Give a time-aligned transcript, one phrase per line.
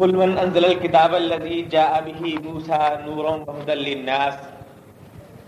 [0.00, 4.34] قل من انزل الكتاب الذي جاء به موسى نورا وهدى للناس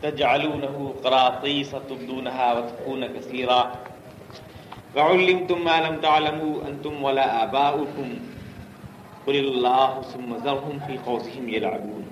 [0.02, 3.73] تجعلونه قراطيس تبدونها وتخفون كثيرا.
[4.96, 8.09] وعلمتم ما لم تعلموا انتم ولا اباؤكم
[9.27, 12.05] قل الله ثم ذرهم في قوسهم يلعبون.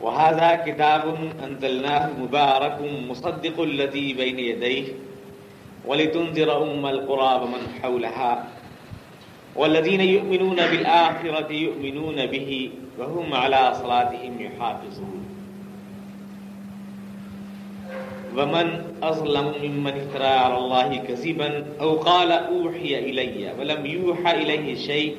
[0.00, 1.04] وهذا كتاب
[1.44, 2.78] انزلناه مبارك
[3.08, 4.86] مصدق الذي بين يديه.
[5.86, 8.57] ولتنذر ام القرى ومن حولها.
[9.58, 15.24] والذين يؤمنون بالآخرة يؤمنون به وهم على صلاتهم يحافظون
[18.36, 18.66] ومن
[19.02, 25.16] أظلم ممن افترى على الله كذبا أو قال أوحي إلي ولم يوحى إليه شيء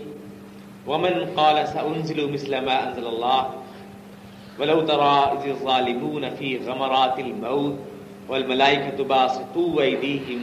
[0.88, 3.50] ومن قال سأنزل مثل ما أنزل الله
[4.60, 7.76] ولو ترى إذ الظالمون في غمرات الموت
[8.30, 10.42] والملائكة باسطوا أيديهم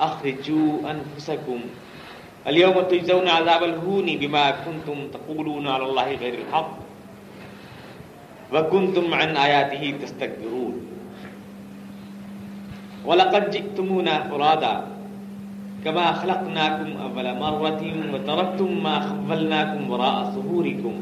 [0.00, 1.60] أخرجوا أنفسكم
[2.44, 6.72] اليوم تجزون عذاب الهون بما كنتم تقولون على الله غير الحق
[8.52, 10.74] وكنتم عن آياته تستكبرون.
[13.04, 14.74] ولقد جئتمونا فرادا
[15.84, 20.94] كما خلقناكم أول مرة وتركتم ما خولناكم وراء ظهوركم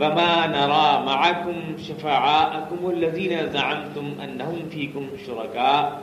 [0.00, 6.02] وما نرى معكم شفعاءكم الذين زعمتم أنهم فيكم شركاء.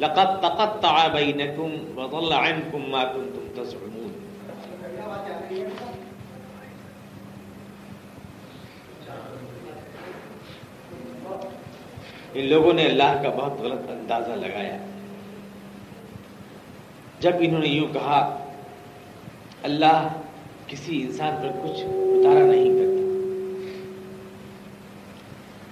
[0.00, 4.12] لقد تقطع بينكم وضل عنكم ما كنتم تزعمون.
[12.34, 14.76] ان لوگوں نے اللہ کا بہت غلط اندازہ لگایا.
[17.20, 18.44] جب انہوں نے یوں کہا،
[19.62, 20.08] اللہ
[20.66, 23.00] کسی انسان پر کچھ اتارا نہیں کرتا۔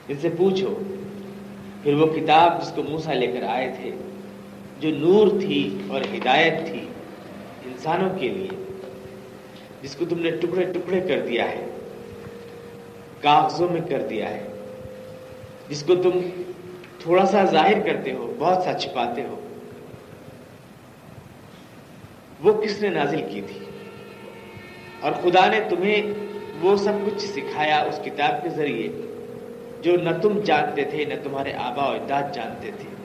[0.08, 0.74] ان سے پوچھو،
[1.82, 3.90] پھر وہ کتاب جس کو موسا لے کر آئے تھے
[4.80, 6.80] جو نور تھی اور ہدایت تھی
[7.64, 8.48] انسانوں کے لیے،
[9.82, 11.66] جس کو تم نے ٹکڑے ٹکڑے کر دیا ہے،
[13.20, 14.48] کاغذوں میں کر دیا ہے،
[15.68, 16.10] جس کو تم
[17.02, 19.40] تھوڑا سا ظاہر کرتے ہو، بہت سا چھپاتے ہو۔
[22.42, 23.64] وہ کس نے نازل کی تھی؟
[25.00, 26.02] اور خدا نے تمہیں
[26.60, 28.88] وہ سب کچھ سکھایا اس کتاب کے ذریعے،
[29.82, 32.97] جو نہ تم جانتے تھے، نہ تمہارے آبا و اجداد جانتے تھے۔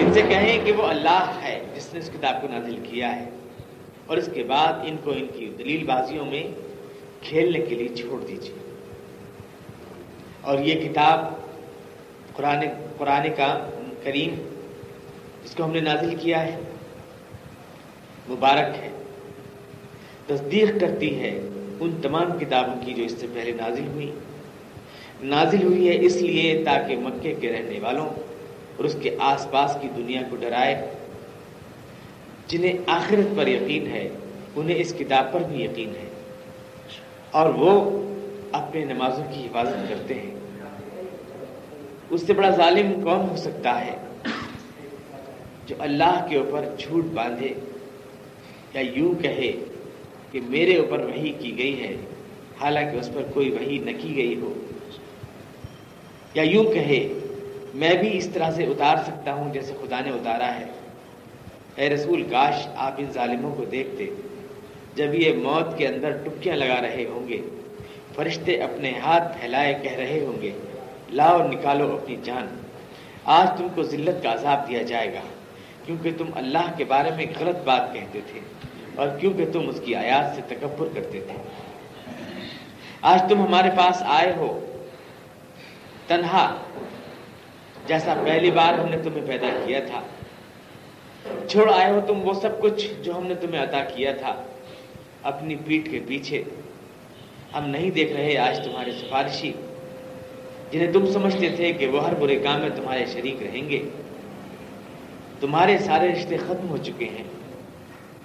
[0.00, 3.28] ان سے کہیں کہ وہ اللہ ہے، جس نے اس کتاب کو نازل کیا ہے۔
[4.06, 6.42] اور اس کے بعد ان کو ان کی دلیل بازیوں میں
[7.22, 8.52] کھیلنے کے لیے چھوڑ دیجیے
[10.40, 11.24] اور یہ کتاب
[12.36, 12.60] قرآن
[12.98, 13.70] قرآن کا
[14.02, 14.34] کریم،
[15.44, 16.60] جس کو ہم نے نازل کیا ہے،
[18.28, 18.88] مبارک ہے۔
[20.26, 21.40] تصدیق کرتی ہے
[21.80, 24.10] ان تمام کتابوں کی جو اس سے پہلے نازل ہوئی۔
[25.22, 28.08] نازل ہوئی ہے اس لیے تاکہ مکے کے رہنے والوں
[28.78, 30.90] اور اس کے آس پاس کی دنیا کو ڈرائے،
[32.46, 34.08] جنہیں آخرت پر یقین ہے،
[34.56, 36.08] انہیں اس کتاب پر بھی یقین ہے۔
[37.30, 38.02] اور وہ
[38.52, 40.30] اپنے نمازوں کی حفاظت کرتے ہیں۔
[42.10, 43.96] اس سے بڑا ظالم کون ہو سکتا ہے
[45.66, 47.52] جو اللہ کے اوپر جھوٹ باندھے
[48.74, 49.52] یا یوں کہے
[50.32, 51.96] کہ میرے اوپر وہی کی گئی ہے،
[52.60, 54.54] حالانکہ اس پر کوئی وہی نہ کی گئی ہو۔
[56.34, 57.08] یا یوں کہے
[57.74, 60.64] میں بھی اس طرح سے اتار سکتا ہوں جیسے خدا نے اتارا ہے۔
[61.74, 64.06] اے رسول، کاش آپ ان ظالموں کو دیکھتے۔
[64.94, 67.42] جب یہ موت کے اندر ٹکیاں لگا رہے ہوں گے،
[68.14, 70.50] فرشتے اپنے ہاتھ پھیلائے کہہ رہے ہوں گے،
[71.08, 72.46] لاؤ نکالو اپنی جان۔
[73.24, 75.20] آج تم کو ذلت کا عذاب دیا جائے گا،
[75.84, 78.40] کیونکہ تم اللہ کے بارے میں غلط بات کہتے تھے
[78.94, 81.42] اور کیونکہ تم اس کی آیات سے تکبر کرتے تھے۔
[83.02, 84.64] آج تم ہمارے پاس آئے ہو۔
[86.06, 86.56] تنہا
[87.88, 90.00] جیسا پہلی بار ہم نے تمہیں پیدا کیا تھا۔
[91.48, 94.42] چھوڑ آئے ہو تم وہ سب کچھ جو ہم نے تمہیں عطا کیا تھا۔
[95.22, 96.44] اپنی پیٹھ کے پیچھے
[97.54, 99.52] ہم نہیں دیکھ رہے آج تمہارے سفارشی،
[100.72, 103.82] جنہیں تم سمجھتے تھے کہ وہ ہر برے کام میں تمہارے شریک رہیں گے۔
[105.40, 107.24] تمہارے سارے رشتے ختم ہو چکے ہیں۔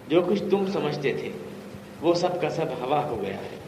[0.07, 1.29] جو کچھ تم سمجھتے تھے،
[2.01, 3.62] وہ سب کا سب ہوا ہو گیا ہے۔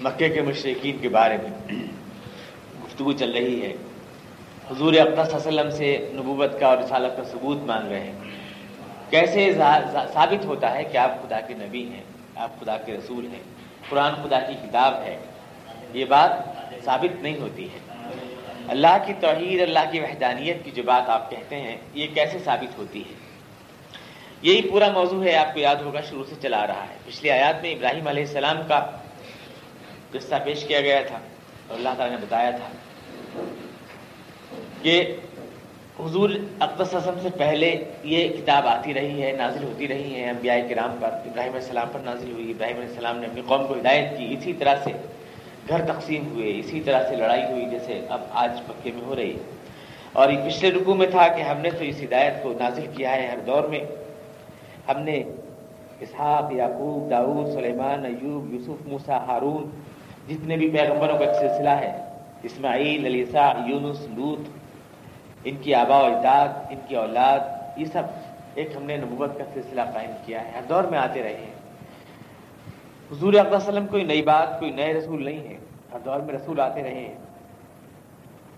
[0.00, 1.74] مکے کے مشرقین کے بارے میں
[2.84, 3.72] گفتگو چل رہی ہے۔
[4.70, 8.12] حضور اقدس وسلم سے نبوت کا اور رسالت کا ثبوت مانگ رہے ہیں۔
[9.10, 9.52] کیسے
[10.12, 12.02] ثابت ہوتا ہے کہ آپ خدا کے نبی ہیں،
[12.36, 13.42] آپ خدا کے رسول ہیں،
[13.88, 15.18] قرآن خدا کی کتاب ہے۔
[15.92, 16.30] یہ بات
[16.84, 17.78] ثابت نہیں ہوتی ہے۔
[18.68, 22.78] اللہ کی توحید، اللہ کی وحدانیت کی جو بات آپ کہتے ہیں، یہ کیسے ثابت
[22.78, 23.14] ہوتی ہے؟
[24.42, 27.62] یہی پورا موضوع ہے، آپ کو یاد ہوگا، شروع سے چلا رہا ہے۔ پچھلی آیات
[27.62, 28.90] میں ابراہیم علیہ السلام کا
[30.18, 31.18] قصہ پیش کیا گیا تھا
[31.68, 32.68] اور اللہ تعالیٰ نے بتایا تھا
[34.82, 35.16] کہ
[36.00, 36.30] حضور
[36.60, 40.96] اقدس اعظم سے پہلے یہ کتاب آتی رہی ہے، نازل ہوتی رہی ہے انبیاء کرام
[41.00, 44.18] پر، ابراہیم علیہ السلام پر نازل ہوئی، ابراہیم علیہ السلام نے اپنی قوم کو ہدایت
[44.18, 44.92] کی، اسی طرح سے
[45.68, 49.30] گھر تقسیم ہوئے، اسی طرح سے لڑائی ہوئی، جیسے اب آج مکے میں ہو رہی
[49.30, 49.38] ہے۔
[50.12, 53.12] اور یہ پچھلے رکو میں تھا کہ ہم نے تو اس ہدایت کو نازل کیا
[53.12, 53.80] ہے ہر دور میں۔
[54.88, 55.22] ہم نے
[56.00, 59.70] اسحاق، یعقوب، داؤد، سلیمان، ایوب، یوسف موسا ہارون
[60.28, 62.08] جتنے بھی پیغمبروں کا ایک سلسلہ ہے،
[62.42, 64.48] اسماعیل، علیسا، یونس لوت
[65.44, 67.40] ان کی آبا و اجداد، ان کی اولاد،
[67.76, 68.02] یہ سب
[68.54, 71.54] ایک ہم نے نبوت کا سلسلہ قائم کیا ہے، ہر دور میں آتے رہے ہیں۔
[73.12, 75.56] حضور اقبال وسلم کوئی نئی بات، کوئی نئے رسول نہیں ہے
[75.92, 77.14] ہر دور میں رسول آتے رہے ہیں۔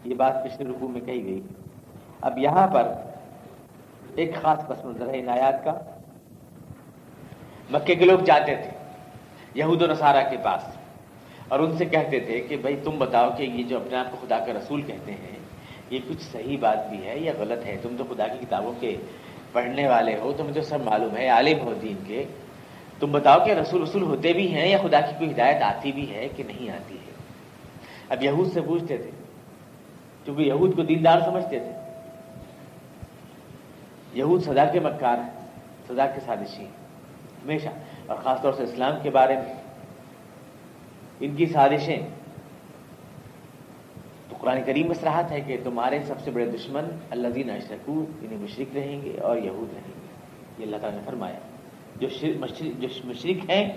[0.05, 1.43] یہ بات پچھلے رکوع میں کہی گئی۔
[2.21, 2.93] اب یہاں پر
[4.17, 5.75] ایک خاص پس منظر ہے ان آیات کا۔
[7.71, 8.71] مکے کے لوگ جاتے تھے،
[9.55, 10.78] یہود و نصارہ کے پاس۔
[11.49, 14.27] اور ان سے کہتے تھے کہ بھائی تم بتاؤ کہ یہ جو اپنے آپ کو
[14.27, 15.39] خدا کا رسول کہتے ہیں،
[15.91, 18.97] یہ کچھ صحیح بات بھی ہے یا غلط ہے؟ تم تو خدا کی کتابوں کے
[19.53, 22.25] پڑھنے والے ہو، تمہیں تو سب معلوم ہے، عالم ہو دین کے۔
[23.01, 26.15] تم بتاؤ کہ رسول رسول ہوتے بھی ہیں یا خدا کی کوئی ہدایت آتی بھی
[26.15, 27.13] ہے کہ نہیں آتی ہے؟
[28.09, 29.11] اب یہود سے پوچھتے تھے،
[30.25, 31.73] کیونکہ یہود کو دیندار سمجھتے تھے۔
[34.15, 35.31] یہود سزا کے مکار ہیں
[35.89, 36.65] سزا کے سازشی
[37.45, 37.69] ہمیشہ۔
[38.07, 39.58] اور خاص طور سے اسلام کے بارے میں۔
[41.21, 41.99] ان کی سازشیں۔
[44.29, 44.95] تو قرآن کریم میں
[45.31, 49.37] ہے کہ تمہارے سب سے بڑے دشمن اللہ دین اشرکو، انہیں مشرق رہیں گے اور
[49.37, 50.07] یہود رہیں گے۔
[50.59, 51.39] یہ اللہ تعالیٰ نے فرمایا۔
[52.01, 52.09] جو
[52.79, 53.73] جو مشرق ہیں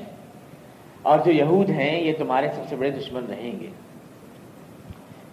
[1.02, 3.68] اور جو یہود ہیں، یہ تمہارے سب سے بڑے دشمن رہیں گے۔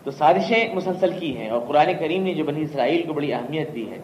[0.04, 3.75] تو سازشیں مسلسل کی ہیں اور قرآن کریم نے جو بنی اسرائیل کو بڑی اہمیت
[3.75, 3.99] دی ہے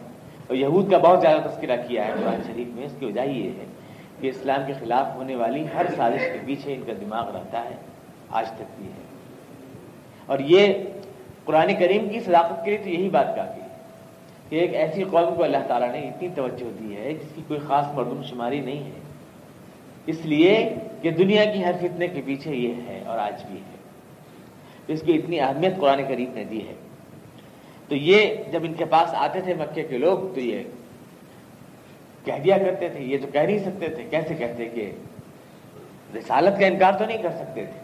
[0.47, 3.51] اور یہود کا بہت زیادہ تذکرہ کیا ہے قرآن شریف میں، اس کی وجہ یہ
[3.59, 3.65] ہے
[4.21, 7.94] کہ اسلام کے خلاف ہونے والی ہر سازش کے پیچھے ان کا دماغ رہتا ہے۔
[8.35, 9.03] آج تک بھی ہے۔
[10.27, 10.75] اور یہ
[11.45, 13.67] قرآن کریم کی صداقت کے لیے تو یہی بات کافی ہے
[14.49, 17.61] کہ ایک ایسی قوم کو اللہ تعالیٰ نے اتنی توجہ دی ہے، جس کی کوئی
[17.61, 18.91] خاص مردم شماری نہیں ہے۔
[20.07, 23.77] اس لیے کہ دنیا کی ہر فتنے کے پیچھے یہ ہے اور آج بھی ہے۔
[24.89, 26.75] اس کی اتنی اہمیت قرآن کریم نے دی ہے۔
[27.89, 30.63] تو یہ جب ان کے پاس آتے تھے مکے کے لوگ، تو یہ
[32.25, 34.93] کہہ دیا کرتے تھے، یہ تو کہہ نہیں سکتے تھے۔ کیسے کہتے کہ
[36.17, 37.84] رسالت کا انکار تو نہیں کر سکتے تھے؟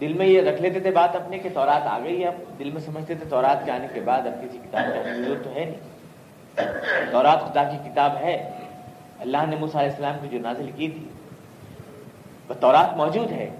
[0.00, 2.70] دل میں یہ رکھ لیتے تھے بات اپنے کہ تورات آ گئی ہے اب۔ دل
[2.70, 5.64] میں سمجھتے تھے تورات کے آنے کے بعد اب کسی کتاب کا ضرورت تو ہے
[5.64, 6.00] نہیں۔
[7.12, 8.50] تورات خدا کی کتاب ہے۔
[9.20, 11.08] اللہ نے علیہ السلام کی جو نازل کی تھی،
[12.48, 13.50] وہ تورات موجود ہے۔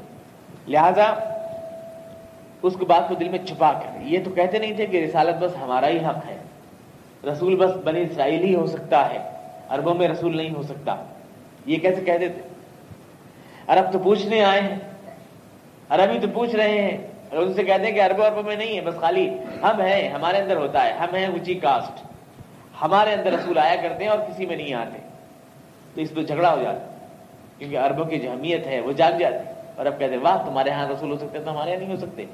[0.68, 1.04] لہذا
[2.62, 5.42] اس کو بات کو دل میں چھپا کر۔ یہ تو کہتے نہیں تھے کہ رسالت
[5.42, 6.36] بس ہمارا ہی حق ہے۔
[7.32, 9.18] رسول بس بنی اسرائیل ہی ہو سکتا ہے۔
[9.68, 10.96] عربوں میں رسول نہیں ہو سکتا۔
[11.66, 12.42] یہ کیسے کہتے تھے
[13.66, 14.89] عرب تو پوچھنے آئے ہیں۔
[15.90, 16.96] عربی تو پوچھ رہے ہیں۔
[17.30, 19.30] اور ان سے کہتے ہیں کہ اربوں اربوں میں نہیں ہے، بس خالی
[19.62, 22.06] ہم ہیں، ہمارے اندر ہوتا ہے، ہم ہیں اونچی کاسٹ۔
[22.82, 24.98] ہمارے اندر رسول آیا کرتے ہیں اور کسی میں نہیں آتے۔
[25.94, 27.06] تو اس پہ جھگڑا ہو جاتا
[27.58, 30.70] کیونکہ اربوں کی جو اہمیت ہے، وہ جاگ جاتی اور اب کہتے ہیں، واہ، تمہارے
[30.70, 32.24] یہاں رسول ہو سکتے تو ہمارے یہاں نہیں ہو سکتے۔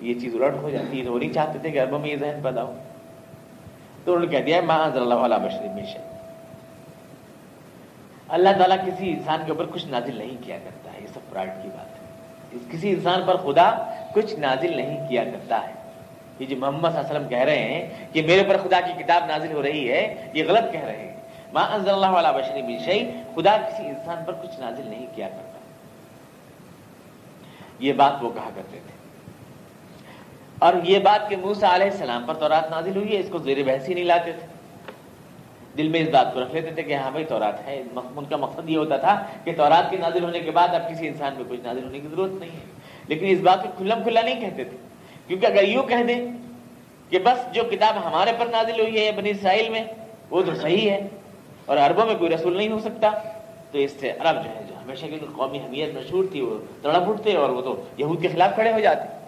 [0.00, 2.40] یہ چیز الٹ ہو جاتی ہے وہ نہیں چاہتے تھے کہ اربوں میں یہ ذہن
[2.42, 2.74] پیدا ہو۔
[4.04, 6.00] تو انہوں نے کہہ دیا ماں اللہ علیہ بشر
[8.28, 11.50] اللہ تعالیٰ کسی انسان کے اوپر کچھ نازل نہیں کیا کرتا ہے، یہ سب فراڈ
[11.62, 11.99] کی بات ہے۔
[12.72, 15.72] کسی انسان پر خدا کچھ نازل نہیں کیا کرتا ہے۔
[16.38, 19.02] یہ جو محمد صلی اللہ علیہ وسلم کہہ رہے ہیں کہ میرے پر خدا کی
[19.02, 21.16] کتاب نازل ہو رہی ہے، یہ غلط کہہ رہے ہیں۔
[21.52, 25.58] ماں انزل اللہ علیہ بشری بشئی خدا کسی انسان پر کچھ نازل نہیں کیا کرتا۔
[27.78, 29.00] یہ بات وہ کہا کرتے تھے۔
[30.58, 33.56] اور یہ بات کہ موسا علیہ السلام پر تورات نازل ہوئی ہے، اس کو زیر
[33.66, 34.59] بحث ہی نہیں لاتے تھے۔
[35.76, 37.82] دل میں اس بات کو رکھ لیتے تھے کہ ہاں بھائی تورات ہے۔
[38.16, 41.08] ان کا مقصد یہ ہوتا تھا کہ تورات کے نازل ہونے کے بعد اب کسی
[41.08, 42.64] انسان میں کچھ نازل ہونے کی ضرورت نہیں ہے۔
[43.08, 44.76] لیکن اس بات کو کھلم کھلا نہیں کہتے تھے۔
[45.26, 46.28] کیونکہ اگر یوں کہہ دیں
[47.10, 49.84] کہ بس جو کتاب ہمارے پر نازل ہوئی ہے بنی اسرائیل میں،
[50.30, 51.08] وہ تو صحیح ہے
[51.66, 53.10] اور عربوں میں کوئی رسول نہیں ہو سکتا،
[53.70, 57.08] تو اس سے عرب جو ہے جو ہمیشہ کی قومی حمیت مشہور تھی، وہ تڑپ
[57.08, 59.20] اٹھتے اور وہ تو یہود کے خلاف کھڑے ہو جاتے۔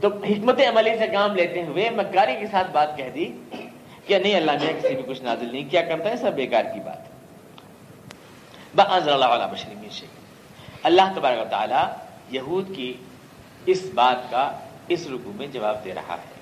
[0.00, 3.32] تو حکمت عملی سے کام لیتے ہوئے مکاری کے ساتھ بات کہہ دی
[4.06, 6.80] کیا نہیں، اللہ نے کسی بھی کچھ نازل نہیں کیا، کرتا ہے سب بیکار کی
[6.80, 7.16] بات
[8.78, 10.06] اللہ بشری سے
[10.82, 11.94] اللہ تبارک و تعالی
[12.36, 12.94] یہود کی
[13.66, 14.58] اس بات کا
[14.88, 16.40] اس رکو میں جواب دے رہا ہے۔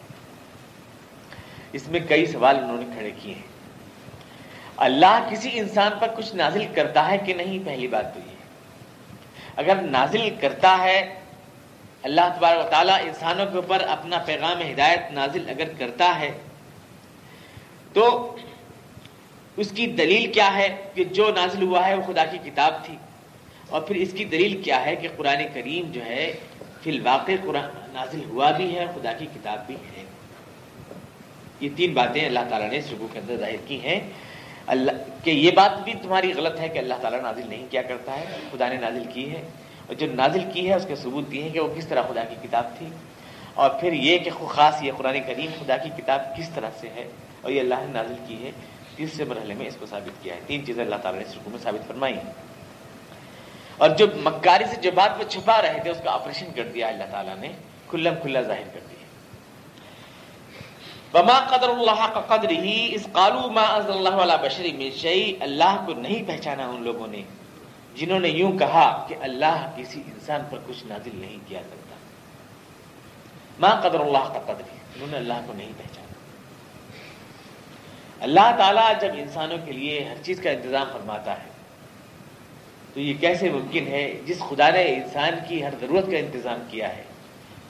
[1.72, 3.42] اس میں کئی سوال انہوں نے کھڑے کیے ہیں۔
[4.76, 8.36] اللہ کسی انسان پر کچھ نازل کرتا ہے کہ نہیں؟ پہلی بات تو یہ۔
[9.56, 11.20] اگر نازل کرتا ہے،
[12.02, 16.30] اللہ تبارک و تعالیٰ انسانوں کے اوپر اپنا پیغام ہدایت نازل اگر کرتا ہے
[17.94, 18.36] تو
[19.56, 22.96] اس کی دلیل کیا ہے کہ جو نازل ہوا ہے وہ خدا کی کتاب تھی؟
[23.68, 26.32] اور پھر اس کی دلیل کیا ہے کہ قرآن کریم جو ہے،
[26.82, 30.04] فی الواقع قرآن نازل ہوا بھی ہے خدا کی کتاب بھی ہے۔
[31.60, 34.00] یہ تین باتیں اللہ تعالیٰ نے اس رکو کے اندر ظاہر کی ہیں۔
[34.66, 34.90] اللہ
[35.24, 38.24] کہ یہ بات بھی تمہاری غلط ہے کہ اللہ تعالیٰ نازل نہیں کیا کرتا ہے،
[38.52, 39.48] خدا نے نازل کی ہے۔
[39.86, 42.24] اور جو نازل کی ہے، اس کے ثبوت دیے ہیں کہ وہ کس طرح خدا
[42.24, 42.86] کی کتاب تھی۔
[43.54, 47.08] اور پھر یہ کہ خاص یہ قرآن کریم خدا کی کتاب کس طرح سے ہے؟
[47.44, 48.50] اور یہ اللہ نے نازل کی ہے
[48.96, 51.50] تیسرے مرحلے میں اس کو ثابت کیا ہے۔ تین چیزیں اللہ تعالیٰ نے اس رکو
[51.50, 52.32] میں ثابت فرمائی ہیں۔
[53.78, 56.86] اور جو مکاری سے جو بات وہ چھپا رہے تھے، اس کا آپریشن کر دیا
[56.86, 57.48] اللہ تعالیٰ نے،
[57.88, 59.04] کھلم کھلا ظاہر کر دیا۔
[61.18, 65.32] وما قدر اللہ کا قدر ہی اس قالو ما از اللہ علیہ بشری میں شعی
[65.40, 67.22] اللہ کو نہیں پہچانا ان لوگوں نے،
[67.94, 71.96] جنہوں نے یوں کہا کہ اللہ کسی انسان پر کچھ نازل نہیں کیا کرتا
[73.58, 74.62] ما قدر اللہ کا قدر
[74.94, 76.03] انہوں نے اللہ کو نہیں پہچانا۔
[78.24, 81.48] اللہ تعالیٰ جب انسانوں کے لیے ہر چیز کا انتظام فرماتا ہے،
[82.94, 86.88] تو یہ کیسے ممکن ہے؟ جس خدا نے انسان کی ہر ضرورت کا انتظام کیا
[86.96, 87.02] ہے،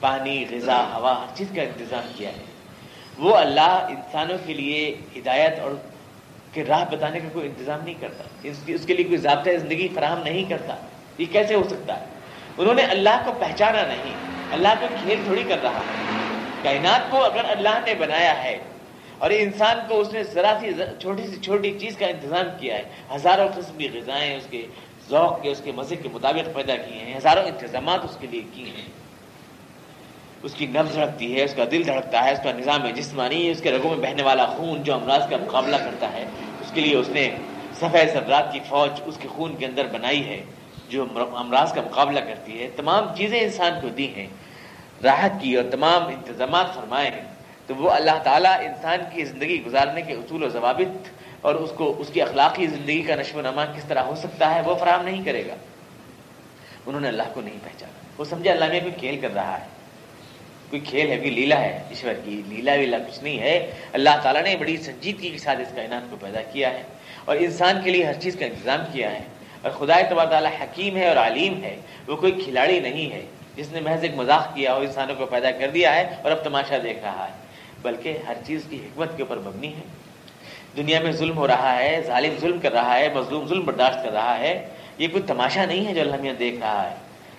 [0.00, 2.44] پانی، غذا، ہوا، ہر چیز کا انتظام کیا ہے،
[3.18, 4.80] وہ اللہ انسانوں کے لیے
[5.16, 5.72] ہدایت اور
[6.52, 10.22] کہ راہ بتانے کا کوئی انتظام نہیں کرتا، اس کے لیے کوئی ضابطۂ زندگی فراہم
[10.22, 10.74] نہیں کرتا۔
[11.18, 12.06] یہ کیسے ہو سکتا ہے؟
[12.58, 14.14] انہوں نے اللہ کو پہچانا نہیں،
[14.52, 16.04] اللہ کو کھیل تھوڑی کر رہا ہے۔
[16.62, 18.56] کائنات کو اگر اللہ نے بنایا ہے
[19.18, 22.82] اور انسان کو اس نے ذرا سی چھوٹی سی چھوٹی چیز کا انتظام کیا ہے۔
[23.14, 24.66] ہزاروں قسم کی غذائیں اس کے
[25.10, 28.42] ذوق کے، اس کے مزے کے مطابق پیدا کیے ہیں۔ ہزاروں انتظامات اس کے لیے
[28.54, 28.88] کیے ہیں۔
[30.42, 33.60] اس کی نبز دھڑکتی ہے، اس کا دل دھڑکتا ہے، اس کا نظام جسمانی، اس
[33.60, 36.24] کے رگوں میں بہنے والا خون جو امراض کا مقابلہ کرتا ہے،
[36.60, 37.30] اس کے لیے اس نے
[37.74, 40.44] سفید سرات کی فوج اس کے خون کے اندر بنائی ہے،
[40.88, 41.04] جو
[41.36, 44.26] امراض کا مقابلہ کرتی ہے۔ تمام چیزیں انسان کو دی ہیں،
[45.02, 47.33] راحت کی اور تمام انتظامات فرمائے ہیں۔
[47.66, 51.08] تو وہ اللہ تعالیٰ انسان کی زندگی گزارنے کے اصول و ضوابط
[51.40, 54.54] اور اس کو، اس کی اخلاقی زندگی کا نشو و نما کس طرح ہو سکتا
[54.54, 55.54] ہے، وہ فراہم نہیں کرے گا۔
[56.86, 59.66] انہوں نے اللہ کو نہیں پہچانا۔ وہ سمجھے اللہ میں کوئی کھیل کر رہا ہے۔
[60.70, 64.42] کوئی کھیل ہے، کوئی لیلا ہے۔ ایشور کی لیلا ویلا کچھ نہیں ہے۔ اللہ تعالیٰ
[64.42, 66.82] نے بڑی سنجیدگی کے ساتھ اس کائنات کو پیدا کیا ہے۔
[67.24, 69.20] اور انسان کے لیے ہر چیز کا انتظام کیا ہے۔
[69.62, 73.72] اور خدا تبار تعالیٰ حکیم ہے اور عالیم ہے۔ وہ کوئی کھلاڑی نہیں ہے۔ جس
[73.72, 76.76] نے محض ایک مذاق کیا ہو، انسانوں کو پیدا کر دیا ہے اور اب تماشا
[76.82, 77.43] دیکھ رہا ہے۔
[77.84, 79.82] بلکہ ہر چیز کی حکمت کے اوپر مبنی ہے۔
[80.76, 84.12] دنیا میں ظلم ہو رہا ہے، ظالم ظلم کر رہا ہے، مظلوم ظلم برداشت کر
[84.12, 86.94] رہا ہے، یہ کوئی تماشا نہیں ہے جو اللہ میاں دیکھ رہا ہے۔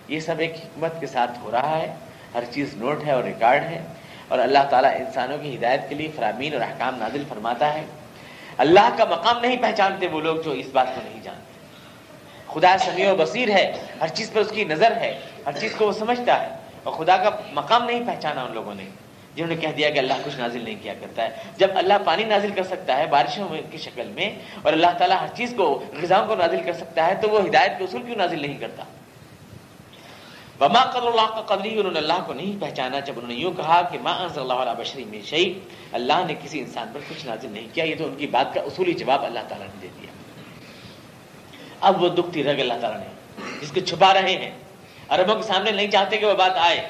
[0.07, 1.95] یہ سب ایک حکمت کے ساتھ ہو رہا ہے۔
[2.33, 3.81] ہر چیز نوٹ ہے اور ریکارڈ ہے۔
[4.27, 7.85] اور اللہ تعالیٰ انسانوں کی ہدایت کے لیے فرامین اور احکام نازل فرماتا ہے۔
[8.57, 11.55] اللہ کا مقام نہیں پہچانتے وہ لوگ جو اس بات کو نہیں جانتے۔
[12.47, 13.71] خدا سمیع و بصیر ہے،
[14.01, 16.49] ہر چیز پر اس کی نظر ہے، ہر چیز کو وہ سمجھتا ہے۔
[16.83, 18.83] اور خدا کا مقام نہیں پہچانا ان لوگوں نے۔
[19.35, 22.23] جنہوں نے کہہ دیا کہ اللہ کچھ نازل نہیں کیا کرتا ہے۔ جب اللہ پانی
[22.23, 26.27] نازل کر سکتا ہے بارشوں کی شکل میں اور اللہ تعالیٰ ہر چیز کو، غذاؤں
[26.27, 28.83] کو نازل کر سکتا ہے تو وہ ہدایت کے اصول کیوں نازل نہیں کرتا؟
[30.59, 33.51] وما قدر اللہ کا قدری انہوں نے اللہ کو نہیں پہچانا۔ جب انہوں نے یوں
[33.51, 35.59] کہا کہ ما انزل اللہ علیہ بشری میں شعیب
[35.91, 38.61] اللہ نے کسی انسان پر کچھ نازل نہیں کیا۔ یہ تو ان کی بات کا
[38.61, 40.11] اصولی جواب اللہ تعالیٰ نے دے دیا۔
[41.81, 43.07] اب وہ دکھ رہ اللہ تعالیٰ نے،
[43.61, 44.51] جس کو چھپا رہے ہیں۔
[45.09, 46.89] عربوں کے سامنے نہیں چاہتے کہ وہ بات آئے۔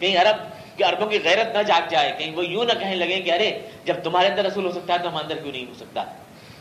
[0.00, 3.20] کہیں عرب کہ عربوں کی غیرت نہ جاگ جائے، کہیں وہ یوں نہ کہنے لگے
[3.20, 5.74] کہ ارے، جب تمہارے اندر رسول ہو سکتا ہے تو ہمارے اندر کیوں نہیں ہو
[5.74, 6.04] سکتا؟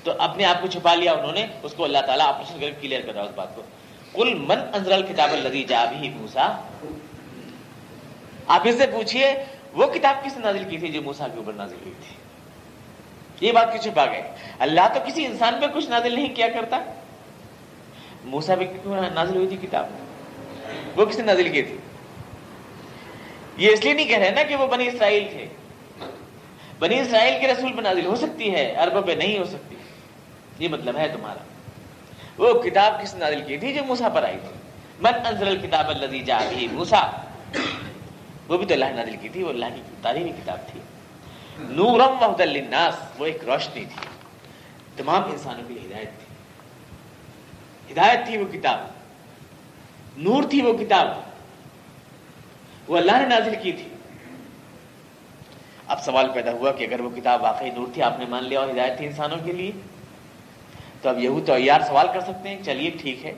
[0.04, 3.02] تو اپنے آپ کو چھپا لیا انہوں نے، اس کو اللہ تعالیٰ آپریشن کر کلیئر
[3.02, 3.62] کر رہا اس بات کو۔
[4.14, 6.62] کل من انزل کتاب الذی جا بھی موسا
[8.48, 11.76] آپ اس سے پوچھئے، وہ کتاب کس نازل کی تھی جو موسا کے اوپر نازل
[11.76, 12.16] ہوئی تھی؟
[13.48, 16.80] یہ بات کیوں چھپا گئے؟ اللہ تو کسی انسان پہ کچھ نازل نہیں کیا کرتا۔
[18.24, 19.86] موسا پہ کیوں نازل ہوئی تھی کتاب؟
[20.96, 21.78] وہ کس نے نازل کی تھی؟
[23.58, 25.46] یہ اس لیے نہیں کہہ رہے نا کہ وہ بنی اسرائیل تھے۔
[26.80, 29.76] بنی اسرائیل کے رسول پہ نازل ہو سکتی ہے، عربوں پہ نہیں ہو سکتی۔
[30.60, 31.40] یہ مطلب ہے تمہارا۔
[32.38, 34.56] وہ کتاب کس نازل کی تھی جو موسا پر آئی تھی؟
[35.00, 37.12] من انزل الکتاب الذی جاء به موسا
[38.48, 40.80] وہ بھی تو اللہ نازل کی تھی، وہ اللہ کی تعلیمی کتاب تھی۔
[41.60, 44.08] نورم وحد للناس، وہ ایک روشنی تھی۔
[44.98, 46.36] تمام انسانوں کے لیے ہدایت تھی۔
[47.94, 48.80] ہدایت تھی وہ کتاب۔
[50.18, 51.35] نور تھی وہ کتاب۔
[52.88, 53.88] وہ اللہ نے نازل کی تھی۔
[55.88, 58.60] اب سوال پیدا ہوا کہ اگر وہ کتاب واقعی نور تھی، آپ نے مان لیا
[58.60, 59.72] اور ہدایت تھی انسانوں کے لیے؟
[61.01, 63.34] تو اب یہو تو یار سوال کر سکتے ہیں، چلیے ٹھیک ہے۔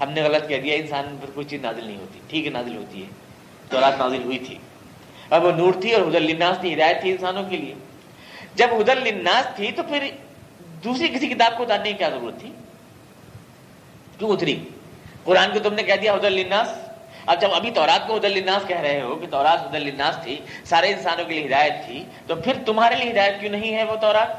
[0.00, 2.76] ہم نے غلط کہہ دیا، انسان پر کوئی چیز نازل نہیں ہوتی۔ ٹھیک ہے، نازل
[2.76, 3.08] ہوتی ہے۔
[3.68, 4.58] تو رات نازل ہوئی تھی۔
[5.30, 7.74] اب وہ نور تھی اور حد الناس تھی، ہدایت تھی انسانوں کے لیے۔
[8.54, 10.10] جب حد الناس تھی تو پھر
[10.84, 12.52] دوسری کسی کتاب کو اتارنے کی کیا ضرورت تھی؟
[14.18, 14.68] کیوں اتری؟
[15.24, 16.87] قرآن کو تم نے کہہ دیا حد الناس
[17.28, 20.36] اب جب ابھی تورات کو حد الناس کہہ رہے ہو کہ تورات حد الناس تھی،
[20.64, 23.96] سارے انسانوں کے لیے ہدایت تھی، تو پھر تمہارے لیے ہدایت کیوں نہیں ہے وہ
[23.96, 24.30] تورات؟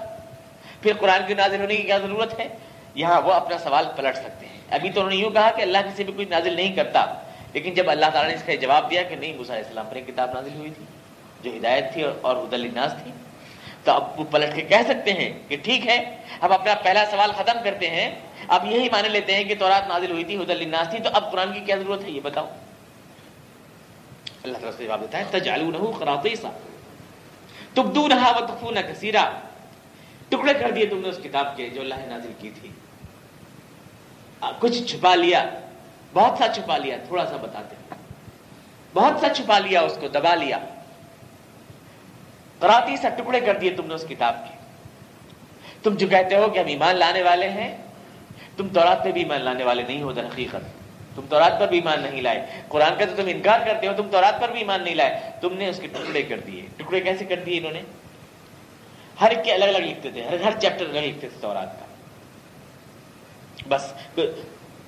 [0.83, 2.47] پھر قرآن کی نازل ہونے کی کیا ضرورت ہے؟
[2.95, 5.77] یہاں وہ اپنا سوال پلٹ سکتے ہیں۔ ابھی تو انہوں نے یوں کہا کہ اللہ
[5.77, 7.05] کسی بھی کچھ نازل نہیں کرتا،
[7.53, 10.07] لیکن جب اللہ تعالیٰ نے اس کا جواب دیا کہ نہیں علیہ السلام پر ایک
[10.07, 10.85] کتاب نازل ہوئی تھی،
[11.43, 13.11] جو ہدایت تھی اور حد الناس تھی،
[13.83, 15.97] تو اب وہ پلٹ کے کہہ سکتے ہیں کہ ٹھیک ہے
[16.41, 18.09] اب اپنا پہلا سوال ختم کرتے ہیں۔
[18.47, 21.31] اب یہی مان لیتے ہیں کہ تورات نازل ہوئی تھی حد الناس تھی، تو اب
[21.31, 22.47] قرآن کی کیا ضرورت ہے؟ یہ بتاؤ۔
[24.49, 26.49] اللہ تعالیٰ سے جواب دیتا ہے، تجعلونہ خراطیسا
[27.73, 29.29] تبدونہا و وتخفون کثیرا۔
[30.29, 32.69] ٹکڑے کر دیے تم نے اس کتاب کے جو اللہ نے نازل کی تھی۔
[34.59, 35.49] کچھ چھپا لیا۔
[36.13, 37.97] بہت سا چھپا لیا، تھوڑا سا بتاتے ہیں۔
[38.93, 40.59] بہت سا چھپا لیا، اس کو دبا لیا۔
[42.59, 44.57] کراتی سا ٹکڑے کر دیے تم نے اس کتاب کے۔
[45.83, 47.77] تم جو کہتے ہو کہ ہم ایمان لانے والے ہیں،
[48.57, 50.78] تم تورات پہ بھی ایمان لانے والے نہیں ہو، در حقیقت۔
[51.15, 54.07] تم تورات پر بھی ایمان نہیں لائے۔ قرآن کا تو تم انکار کرتے ہو، تم
[54.11, 57.25] تورات پر بھی ایمان نہیں لائے۔ تم نے اس کے ٹکڑے کر دیے۔ ٹکڑے کیسے
[57.25, 57.81] کر دیے انہوں نے؟
[59.21, 61.85] ہر ایک کے الگ الگ لکھتے تھے، ہر ہر چیپٹر الگ لکھتے تھے تورات کا۔
[63.67, 63.93] بس،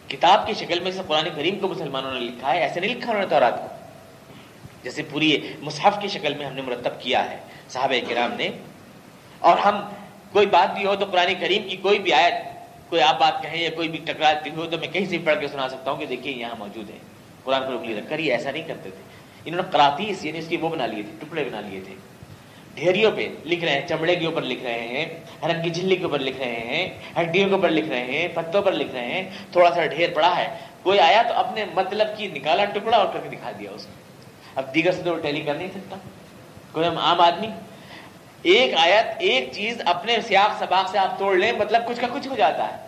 [0.08, 3.10] کتاب کی شکل میں سے قرآن کریم کو مسلمانوں نے لکھا ہے، ایسے نہیں لکھا
[3.10, 3.68] انہوں نے تورات کو۔
[4.84, 7.38] جیسے پوری مصحف کی شکل میں ہم نے مرتب کیا ہے،
[7.70, 8.50] صحابہ کرام نے۔
[9.40, 9.90] اور ہم،
[10.32, 12.51] کوئی بات بھی ہو تو قرآن کریم کی کوئی بھی آیت
[12.92, 15.48] کوئی آپ بات کہیں یا کوئی بھی ٹکراتی ہو تو میں کہیں سے پڑھ کے
[15.48, 16.98] سنا سکتا ہوں کہ دیکھیے یہاں موجود ہے
[17.44, 19.04] قرآن کو رکھ کر یہ ایسا نہیں کرتے تھے۔
[19.46, 21.96] انہوں نے کراتیس یعنی اس کی وہ بنا لیے تھے، ٹکڑے بنا لیے تھے۔
[22.76, 25.06] ڈھیریوں پہ لکھ رہے ہیں، چمڑے کے اوپر لکھ رہے ہیں
[25.44, 28.62] ہرن کی جھلی کے اوپر لکھ رہے ہیں، ہڈیوں کے اوپر لکھ رہے ہیں، پتوں
[28.62, 30.48] پر لکھ رہے ہیں۔ تھوڑا سا ڈھیر پڑا ہے۔
[30.84, 33.92] کوئی آیا تو اپنے مطلب کی نکالا ٹکڑا اور کر کے دکھا دیا اس کو
[34.56, 35.96] اب دیگر سے تو ٹیلی کر نہیں سکتا۔
[36.72, 37.48] کوئی ہم عام آدمی
[38.44, 42.28] ایک آیت، ایک چیز اپنے سیاق، سباق سے آپ توڑ لیں مطلب کچھ کا کچھ
[42.28, 42.88] ہو جاتا ہے۔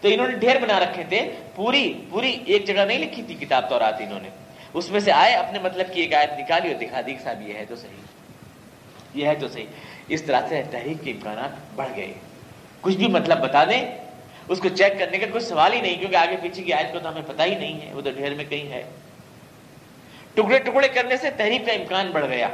[0.00, 3.70] تو انہوں نے ڈھیر بنا رکھے تھے، پوری پوری ایک جگہ نہیں لکھی تھی کتاب
[3.70, 4.28] تو رات انہوں نے۔
[4.74, 7.54] اس میں سے آئے، اپنے مطلب کی ایک آیت نکالی اور دکھا دی صاحب، یہ
[7.54, 8.02] ہے تو صحیح۔
[9.14, 9.66] یہ ہے تو صحیح۔
[10.08, 12.14] اس طرح سے تحریک کے امکانات بڑھ گئے۔
[12.80, 13.98] کچھ بھی مطلب بتا دیں،
[14.48, 16.98] اس کو چیک کرنے کا کوئی سوال ہی نہیں، کیونکہ آگے پیچھے کی آیت کو
[16.98, 18.82] تو ہمیں پتہ ہی نہیں ہے، وہ تو ڈھیر میں کہیں ہے۔
[20.34, 22.48] ٹکڑے ٹکڑے کرنے سے تحریک کا امکان بڑھ گیا۔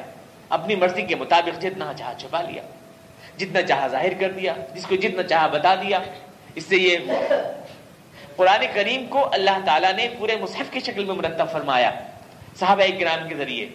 [0.50, 2.62] اپنی مرضی کے مطابق جتنا چاہا چھپا لیا،
[3.36, 5.98] جتنا چاہا ظاہر کر دیا، جس کو جتنا چاہا بتا دیا۔
[6.54, 6.98] اس سے یہ
[8.36, 11.90] قرآن کریم کو اللہ تعالیٰ نے پورے مصحف کی شکل میں مرتب فرمایا،
[12.58, 13.68] صحابہ کرام کے ذریعے۔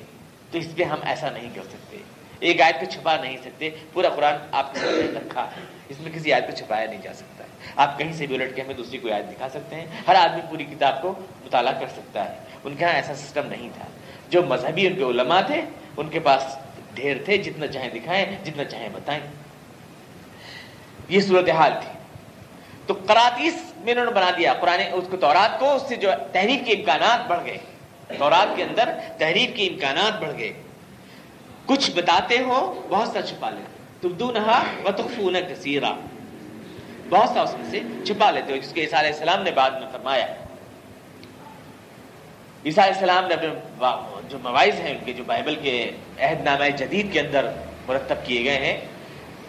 [0.51, 1.97] تو اس پہ ہم ایسا نہیں کر سکتے۔
[2.39, 6.11] ایک آیت کو چھپا نہیں سکتے، پورا قرآن آپ کے سامنے رکھا۔ ہے اس میں
[6.11, 8.75] کسی آیت کو چھپایا نہیں جا سکتا۔ ہے آپ کہیں سے بھی الٹ کے ہمیں
[8.75, 11.13] دوسری کوئی آیت دکھا سکتے ہیں۔ ہر آدمی پوری کتاب کو
[11.45, 13.85] مطالعہ کر سکتا ہے۔ ان کے یہاں ایسا سسٹم نہیں تھا۔
[14.35, 15.61] جو مذہبی ان کے علماء تھے،
[15.97, 16.43] ان کے پاس
[16.93, 19.21] ڈھیر تھے، جتنا چاہیں دکھائیں، جتنا چاہیں بتائیں۔
[21.09, 21.99] یہ صورتحال تھی۔
[22.85, 26.09] تو کراتیس میں انہوں نے بنا دیا۔ قرآن، اس کو تورات کو، اس سے جو
[26.31, 27.57] تحریر کے امکانات بڑھ گئے۔
[28.17, 30.53] تورات کے اندر تحریر کے امکانات بڑھ گئے۔
[31.65, 35.93] کچھ بتاتے ہو، بہت سا چھپا لیتے تم دو نہا و تخفون کثیرا۔
[37.09, 39.71] بہت سا اس میں سے چھپا لیتے ہو، جس کے عیسیٰ علیہ السلام نے بعد
[39.71, 40.27] میں فرمایا۔
[42.65, 43.49] عیسیٰ علیہ السلام نے اپنے
[44.29, 45.73] جو مواعظ ہیں، ان کے جو بائبل کے
[46.19, 47.49] عہد نامہ جدید کے اندر
[47.87, 48.77] مرتب کیے گئے ہیں،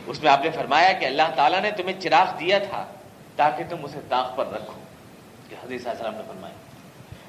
[0.06, 2.84] اس میں آپ نے فرمایا کہ اللہ تعالیٰ نے تمہیں چراغ دیا تھا
[3.36, 4.78] تاکہ تم اسے طاق پر رکھو،
[5.48, 6.54] کہ حضرت السلام نے فرمایا۔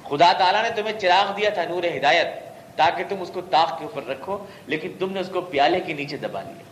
[0.09, 2.27] خدا تعالیٰ نے تمہیں چراغ دیا تھا نور ہدایت،
[2.77, 5.93] تاکہ تم اس کو طاق کے اوپر رکھو، لیکن تم نے اس کو پیالے کے
[5.93, 6.63] نیچے دبا لیا۔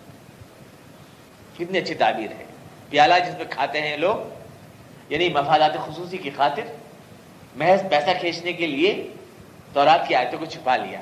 [1.58, 2.46] کتنی اچھی تعبیر ہے۔
[2.90, 4.18] پیالہ جس میں کھاتے ہیں لوگ
[5.10, 6.66] یعنی مفادات خصوصی کی خاطر
[7.56, 9.08] محض پیسہ کھینچنے کے لیے
[9.74, 11.02] تورات کی آیتوں کو چھپا لیا۔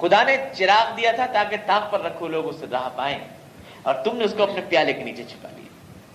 [0.00, 3.18] خدا نے چراغ دیا تھا تاکہ طاق پر رکھو لوگ اس سے راہ پائیں۔
[3.82, 5.66] اور تم نے اس کو اپنے پیالے کے نیچے چھپا لیا۔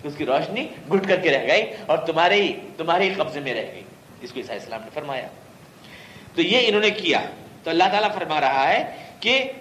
[0.02, 3.54] اس کی روشنی گھٹ کر کے رہ گئی اور تمہارے ہی تمہارے ہی قبضے میں
[3.54, 3.82] رہ گئی۔
[4.22, 5.28] جس کو عیسائی اسلام نے فرمایا۔
[6.34, 7.20] تو یہ انہوں نے کیا۔
[7.62, 9.52] تو اللہ تعالیٰ فرما رہا ہے کہ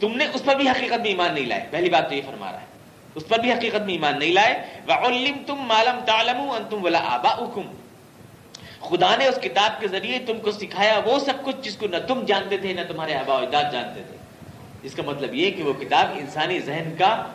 [0.00, 2.52] تم نے اس پر بھی حقیقت میں ایمان نہیں لائے۔ پہلی بات تو یہ فرما
[2.52, 2.66] رہا ہے۔
[3.14, 7.79] اس پر بھی حقیقت میں ایمان نہیں لائے۔ وَعُلِّمْتُمْ مَا لَمْ تَعْلَمُوا أَنْتُمْ وَلَا آبَاؤُكُمْ۔
[8.80, 11.96] خدا نے اس کتاب کے ذریعے تم کو سکھایا وہ سب کچھ جس کو نہ
[12.08, 14.16] تم جانتے تھے، نہ تمہارے آبا اجداد جانتے تھے۔
[14.82, 17.26] اس کا مطلب یہ کہ وہ کتاب انسانی ذہن کا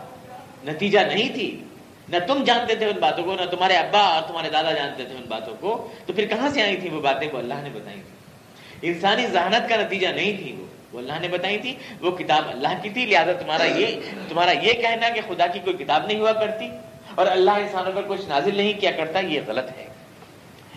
[0.64, 1.64] نتیجہ نہیں تھی۔
[2.10, 5.16] نہ تم جانتے تھے ان باتوں کو، نہ تمہارے ابا اور تمہارے دادا جانتے تھے
[5.16, 8.02] ان باتوں کو۔ تو پھر کہاں سے آئی تھی وہ باتیں؟ وہ اللہ نے بتائی
[8.02, 12.44] تھی۔ انسانی ذہانت کا نتیجہ نہیں تھی وہ۔ وہ اللہ نے بتائی تھی۔ وہ کتاب
[12.50, 16.20] اللہ کی تھی۔ لہٰذا تمہارا یہ تمہارا یہ کہنا کہ خدا کی کوئی کتاب نہیں
[16.20, 16.70] ہوا کرتی۔
[17.16, 19.95] اور اللہ انسانوں پر کچھ نازل نہیں کیا کرتا، یہ غلط ہے۔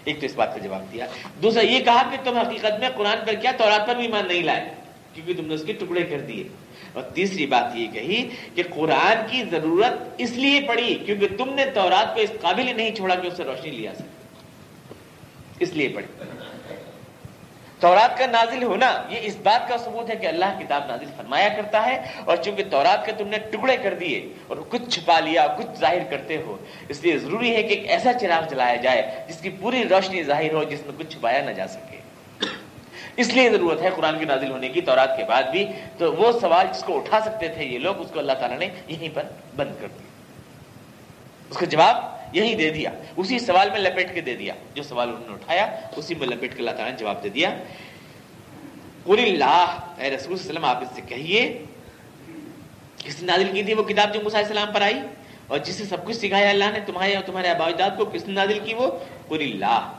[0.08, 1.06] ایک تو اس بات کا جواب دیا۔
[1.42, 4.42] دوسرا، یہ کہا کہ تم حقیقت میں قرآن پر کیا تورات پر بھی ایمان نہیں
[4.42, 4.74] لائے،
[5.14, 6.44] کیونکہ تم نے اس کے ٹکڑے کر دیے۔
[6.92, 11.64] اور تیسری بات یہ کہی کہ قرآن کی ضرورت اس لیے پڑی کیونکہ تم نے
[11.74, 14.08] تورات کو اس قابل نہیں چھوڑا کہ اس سے روشنی لیا سکے۔
[15.60, 16.06] اس لیے پڑی۔
[17.80, 21.48] تورات کا نازل ہونا یہ اس بات کا ثبوت ہے کہ اللہ کتاب نازل فرمایا
[21.48, 25.46] کرتا ہے اور چونکہ تورات کے تم نے ٹکڑے کر دیے اور کچھ چھپا لیا،
[25.46, 26.56] کچھ ظاہر کرتے ہو،
[26.88, 30.52] اس لیے ضروری ہے کہ ایک ایسا چراغ جلایا جائے جس کی پوری روشنی ظاہر
[30.52, 31.98] ہو، جس میں کچھ چھپایا نہ جا سکے۔
[33.16, 35.66] اس لیے ضرورت ہے قرآن کے نازل ہونے کی، تورات کے بعد بھی۔
[35.98, 38.68] تو وہ سوال جس کو اٹھا سکتے تھے یہ لوگ، اس کو اللہ تعالیٰ نے
[38.88, 39.22] یہیں پر
[39.56, 40.06] بند کر دیا۔
[41.50, 45.08] اس کا جواب یہی دے دیا۔ اسی سوال میں لپیٹ کے دے دیا۔ جو سوال
[45.08, 47.50] انہوں نے اٹھایا، اسی میں لپیٹ کے اللہ تعالیٰ نے جواب دے دیا۔
[49.04, 51.64] قل اللہ، اے رسول صلی اللہ علیہ وسلم، آپ اس سے کہیے
[53.04, 54.98] کس نے نازل کی تھی وہ کتاب جو علیہ السلام پر آئی،
[55.46, 58.34] اور جسے سب کچھ سکھایا اللہ نے، تمہارے اور تمہارے آبا اجداد کو، کس نے
[58.34, 58.90] نازل کی وہ؟
[59.28, 59.92] قل اللہ۔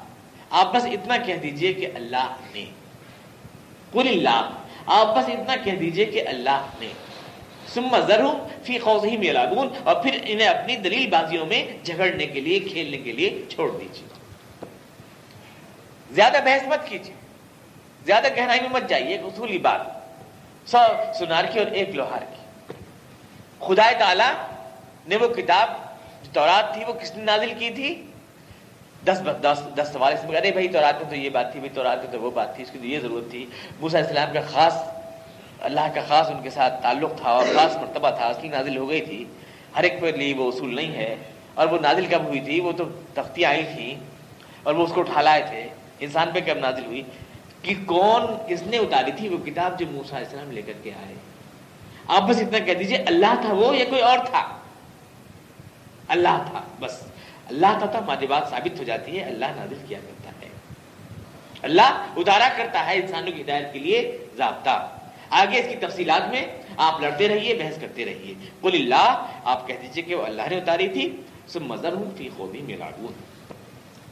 [0.49, 2.65] آپ بس اتنا کہہ دیجیے کہ اللہ نے۔
[3.91, 4.49] قل اللہ۔
[4.85, 6.87] آپ بس اتنا کہہ دیجیے کہ اللہ نے۔
[7.73, 12.59] ثم ذرہم فی خوضہم یلعبون، اور پھر انہیں اپنی دلیل بازیوں میں جھگڑنے کے لیے،
[12.59, 14.07] کھیلنے کے لیے چھوڑ دیجیے
[16.11, 17.15] زیادہ بحث مت کیجیے۔
[18.05, 19.81] زیادہ گہرائی میں مت جائیے، ایک اصولی بات۔
[20.69, 20.77] سو
[21.19, 22.73] سنار کی اور ایک لوہار کی۔
[23.59, 24.29] خدا تعالی
[25.07, 25.69] نے وہ کتاب
[26.23, 27.89] جو تورات تھی، وہ کس نے نازل کی تھی؟
[29.05, 31.73] دس دس دس سوال اس میں ارے بھائی تورات میں تو یہ بات تھی، بھائی
[31.75, 33.45] تورات میں تو وہ بات تھی، اس کی تو یہ ضرورت تھی۔
[33.79, 34.75] موسیٰ السلام کا خاص
[35.61, 38.89] اللہ کا خاص ان کے ساتھ تعلق تھا اور خاص مرتبہ تھا اس نازل ہو
[38.89, 39.25] گئی تھی۔
[39.75, 41.15] ہر ایک پر لیے وہ اصول نہیں ہے۔
[41.53, 43.95] اور وہ نازل کب ہوئی تھی؟ وہ تو تختی آئی تھیں
[44.63, 45.67] اور وہ اس کو اٹھا لائے تھے۔
[45.99, 47.01] انسان پہ کب نازل ہوئی؟
[47.61, 51.15] کہ کون کس نے اتاری تھی وہ کتاب جو موسا السلام لے کر کے آئے؟
[52.07, 54.57] آپ بس اتنا کہہ دیجیے، اللہ تھا وہ یا کوئی اور تھا؟
[56.07, 57.03] اللہ تھا، بس۔
[57.47, 60.49] اللہ تھا تو ہماری بات ثابت ہو جاتی ہے اللہ نازل کیا کرتا ہے۔
[61.61, 64.98] اللہ اتارا کرتا ہے انسانوں کی ہدایت کے لیے ضابطہ۔
[65.29, 66.45] آگے اس کی تفصیلات میں
[66.77, 70.57] آپ لڑتے رہیے، بحث کرتے رہیے۔ بول اللہ، آپ کہہ دیجیے کہ وہ اللہ نے
[70.57, 73.13] اتاری تھی۔ سب مذہب ہوں فی خوبی میں راگون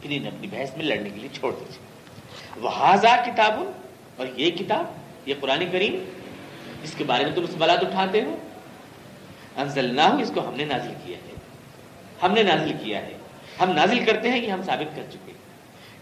[0.00, 1.88] پھر ان اپنی بحث میں لڑنے کے لیے چھوڑ دیجیے
[2.60, 2.70] وہ
[3.24, 3.70] کتاب
[4.16, 4.86] اور یہ کتاب،
[5.28, 6.04] یہ قرآن کریم
[6.82, 8.36] جس کے بارے میں تم سوالات اٹھاتے ہو۔
[9.56, 11.32] انزل نہ ہو اس کو ہم نے نازل کیا ہے۔
[12.22, 13.14] ہم نے نازل کیا ہے۔
[13.60, 15.32] ہم نازل کرتے ہیں کہ ہم ثابت کر چکے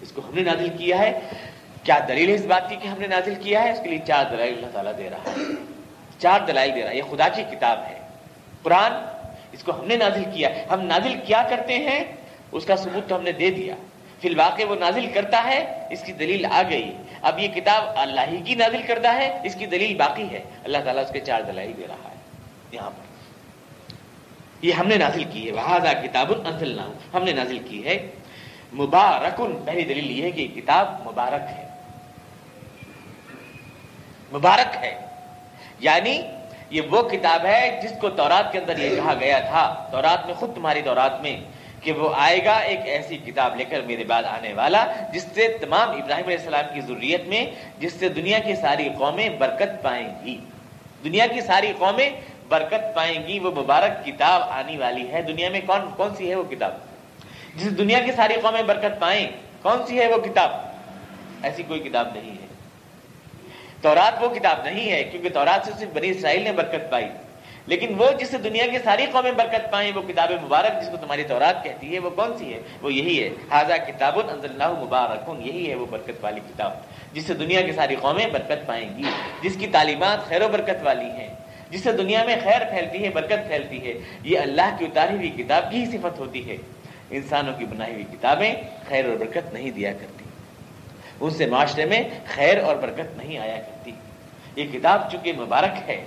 [0.00, 1.20] اس کو ہم نے نازل کیا ہے۔
[1.86, 3.98] کیا دلیل ہے اس بات کی کہ ہم نے نازل کیا ہے؟ اس کے لیے
[4.06, 5.42] چار دلائل اللہ تعالیٰ دے رہا ہے۔
[6.18, 7.98] چار دلائل دے رہا ہے۔ یہ خدا کی کتاب ہے۔
[8.62, 8.92] قرآن،
[9.52, 12.04] اس کو ہم نے نازل کیا ہم نازل کیا کرتے ہیں؟
[12.52, 13.74] اس کا ثبوت تو ہم نے دے دیا۔
[14.20, 18.20] فی الواقع وہ نازل کرتا ہے، اس کی دلیل آ گئی۔ اب یہ کتاب اللہ
[18.30, 21.40] ہی کی نازل کردہ ہے، اس کی دلیل باقی ہے۔ اللہ تعالیٰ اس کے چار
[21.42, 22.14] دلائل دے رہا ہے۔
[22.72, 23.06] یہاں پر۔
[24.62, 26.32] یہ ہم نے نازل کی ہے۔ وہ کتاب
[27.14, 28.10] ہم نے نازل کی ہے۔
[28.72, 31.75] مبارکن پہلی دلیل یہ ہے کہ یہ کتاب مبارک ہے۔
[34.32, 35.06] مبارک ہے۔
[35.78, 36.22] یعنی
[36.70, 40.34] یہ وہ کتاب ہے جس کو تورات کے اندر یہ کہا گیا تھا، تورات میں
[40.34, 41.40] خود تمہاری تورات میں،
[41.80, 45.48] کہ وہ آئے گا ایک ایسی کتاب لے کر میرے بعد آنے والا، جس سے
[45.60, 47.46] تمام ابراہیم علیہ السلام کی ضروریت میں،
[47.78, 50.38] جس سے دنیا کی ساری قومیں برکت پائیں گی۔
[51.04, 52.10] دنیا کی ساری قومیں
[52.48, 56.34] برکت پائیں گی، وہ مبارک کتاب آنے والی ہے۔ دنیا میں کون کون سی ہے
[56.34, 56.74] وہ کتاب؟
[57.54, 59.28] جس دنیا کی ساری قومیں برکت پائیں،
[59.62, 60.50] کون سی ہے وہ کتاب؟
[61.42, 62.45] ایسی کوئی کتاب نہیں ہے۔
[63.82, 67.06] تورات وہ کتاب نہیں ہے، کیونکہ تورات سے صرف بنی اسرائیل نے برکت پائی۔
[67.66, 70.96] لیکن وہ جس سے دنیا کی ساری قومیں برکت پائیں، وہ کتاب مبارک جس کو
[70.96, 75.46] تمہاری تورات کہتی ہے، وہ کون سی ہے؟ وہ یہی ہے۔ حاضہ کتاب اللہ مبارک،
[75.46, 76.72] یہی ہے وہ برکت والی کتاب۔
[77.12, 79.02] جس سے دنیا کی ساری قومیں برکت پائیں گی،
[79.42, 81.34] جس کی تعلیمات خیر و برکت والی ہیں۔
[81.70, 85.30] جس سے دنیا میں خیر پھیلتی ہے، برکت پھیلتی ہے۔ یہ اللہ کی اتاری ہوئی
[85.30, 86.56] کتاب کی ہی صفت ہوتی ہے۔
[87.10, 88.54] انسانوں کی بنائی ہوئی کتابیں
[88.88, 90.24] خیر اور برکت نہیں دیا کرتی۔
[91.20, 93.92] ان سے معاشرے میں خیر اور برکت نہیں آیا کرتی۔
[94.56, 96.04] یہ کتاب چونکہ مبارک ہے،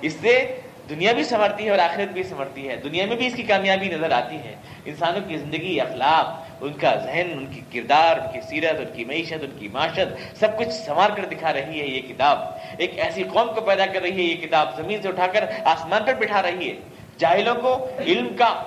[0.00, 3.34] اس سے دنیا بھی سنورتی ہے اور آخرت بھی سنورتی ہے۔ دنیا میں بھی اس
[3.34, 8.16] کی کامیابی نظر آتی ہے۔ انسانوں کی زندگی، اخلاق، ان کا ذہن، ان کی کردار،
[8.16, 11.80] ان کی سیرت، ان کی معیشت، ان کی معاشت سب کچھ سنوار کر دکھا رہی
[11.80, 12.38] ہے یہ کتاب۔
[12.78, 16.02] ایک ایسی قوم کو پیدا کر رہی ہے یہ کتاب۔ زمین سے اٹھا کر آسمان
[16.04, 16.74] پر بٹھا رہی ہے۔
[17.18, 18.62] جاہلوں کو علم کا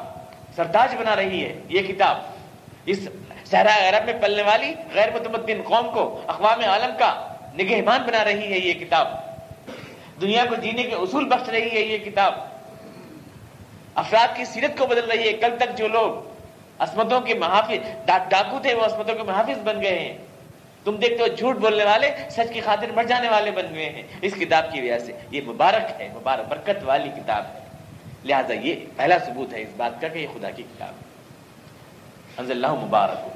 [0.56, 2.18] سرتاج بنا رہی ہے یہ کتاب۔
[2.86, 3.08] اس
[3.46, 8.54] صحرا عرب میں پلنے والی غیر متمدن قوم کو اقوام عالم کا نگہبان بنا رہی
[8.54, 9.08] ہے یہ کتاب۔
[10.22, 12.34] دنیا کو جینے کے اصول بخش رہی ہے یہ کتاب۔
[13.96, 16.12] افراد کی سیرت کو بدل رہی ہے۔ کل تک جو لوگ
[16.80, 20.18] عصمتوں کے محافظ ڈاکو تھے، وہ عصمتوں کے محافظ بن گئے ہیں۔
[20.84, 24.04] تم دیکھتے ہو جھوٹ بولنے والے سچ کی خاطر مر جانے والے بن گئے ہیں۔
[24.22, 27.60] اس کتاب کی وجہ سے یہ مبارک ہے، مبارک برکت والی کتاب ہے۔
[28.26, 31.15] لہذا یہ پہلا ثبوت ہے اس بات کا کہ یہ خدا کی کتاب ہے۔
[32.38, 33.28] اللہ مبارک.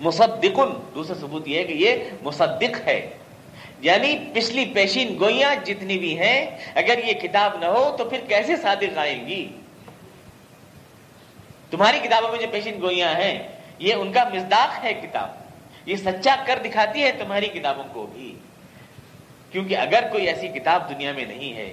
[0.00, 0.60] مصدق،
[0.94, 3.10] دوسرا ثبوت یہ ہے کہ یہ مصدق ہے.
[3.80, 8.56] یعنی پچھلی پیشین گوئیاں جتنی بھی ہیں، اگر یہ کتاب نہ ہو تو پھر کیسے
[8.56, 9.48] صادق آئیں گی؟
[11.70, 15.28] تمہاری کتابوں میں جو پیشین گوئیاں ہیں، یہ ان کا مزداق ہے کتاب.
[15.86, 18.34] یہ سچا کر دکھاتی ہے تمہاری کتابوں کو بھی.
[19.50, 21.72] کیونکہ اگر کوئی ایسی کتاب دنیا میں نہیں ہے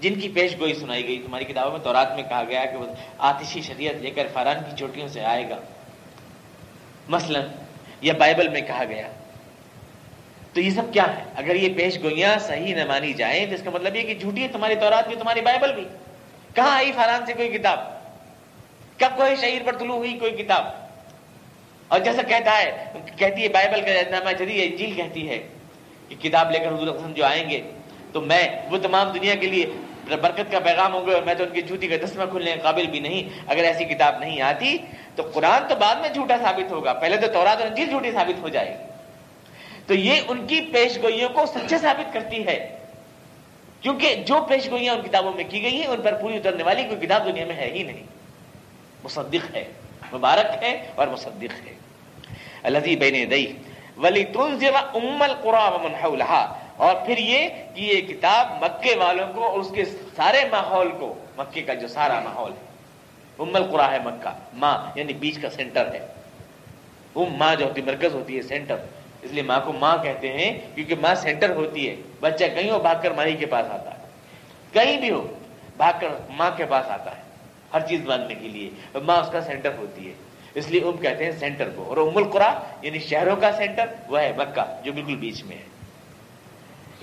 [0.00, 2.86] جن کی پیش گوئی سنائی گئی، تمہاری کتابوں میں تورات میں کہا گیا کہ وہ
[3.18, 5.56] آتشی شریعت لے کر فاران کی چوٹیوں سے آئے گا۔
[7.08, 7.40] مثلا
[8.00, 9.08] یا بائبل میں کہا گیا۔
[10.52, 13.62] تو یہ سب کیا ہے؟ اگر یہ پیش گوئیاں صحیح نہ مانی جائیں، تو اس
[13.62, 15.84] کا مطلب یہ کہ جھوٹی ہے تمہاری تورات بھی، تمہاری بائبل بھی۔
[16.54, 17.78] کہاں آئی فاران سے کوئی کتاب؟
[18.98, 20.64] کب کوئی شہید پر طلوع ہوئی کوئی کتاب؟
[21.88, 25.48] اور جیسا کہتا ہے، کہتی ہے بائبل کا جدید انجیل کہتی ہے
[26.08, 27.62] کہ کتاب لے کر حضور جو آئیں گے
[28.14, 29.66] تو میں وہ تمام دنیا کے لیے
[30.08, 32.60] برکت کا پیغام ہوں گے اور میں تو ان کی جھوٹی کا دسمہ کھلنے کے
[32.60, 34.78] قابل بھی نہیں۔ اگر ایسی کتاب نہیں آتی
[35.14, 38.40] تو قرآن تو بعد میں جھوٹا ثابت ہوگا۔ پہلے تو تورات اور انجیل جھوٹی ثابت
[38.42, 38.84] ہو جائے گی۔
[39.86, 42.78] تو یہ ان کی پیش گوئیوں کو سچے ثابت کرتی ہے۔
[43.80, 46.82] کیونکہ جو پیش گوئیاں ان کتابوں میں کی گئی ہیں، ان پر پوری اترنے والی
[46.82, 48.02] کوئی کتاب دنیا میں ہے ہی نہیں۔
[49.04, 49.64] مصدق ہے،
[50.12, 51.74] مبارک ہے اور مصدق ہے۔
[52.62, 53.56] اللہ بین دئی
[53.96, 59.70] ولی تنظر ام القرآن اور پھر یہ کہ یہ کتاب مکے والوں کو اور اس
[59.74, 62.74] کے سارے ماحول کو، مکے کا جو سارا ماحول ہے،
[63.38, 66.06] ام القرا ہے مکہ، ماں یعنی بیچ کا سینٹر ہے۔
[67.16, 68.76] ام، ماں جو ہوتی، مرکز ہوتی ہے، سینٹر۔
[69.22, 72.78] اس لیے ماں کو ماں کہتے ہیں، کیونکہ ماں سینٹر ہوتی ہے۔ بچہ کہیں ہو
[72.78, 74.08] بھاگ کر مائی کے پاس آتا ہے۔
[74.72, 75.38] کہیں بھی ہو
[75.76, 77.22] بھاگ کر ماں کے پاس آتا ہے،
[77.74, 80.14] ہر چیز ماننے کے لیے۔ ماں اس کا سینٹر ہوتی ہے۔
[80.54, 84.20] اس لیے ام کہتے ہیں سینٹر کو۔ اور ام القرا یعنی شہروں کا سینٹر، وہ
[84.20, 85.73] ہے مکہ، جو بالکل بیچ میں ہے۔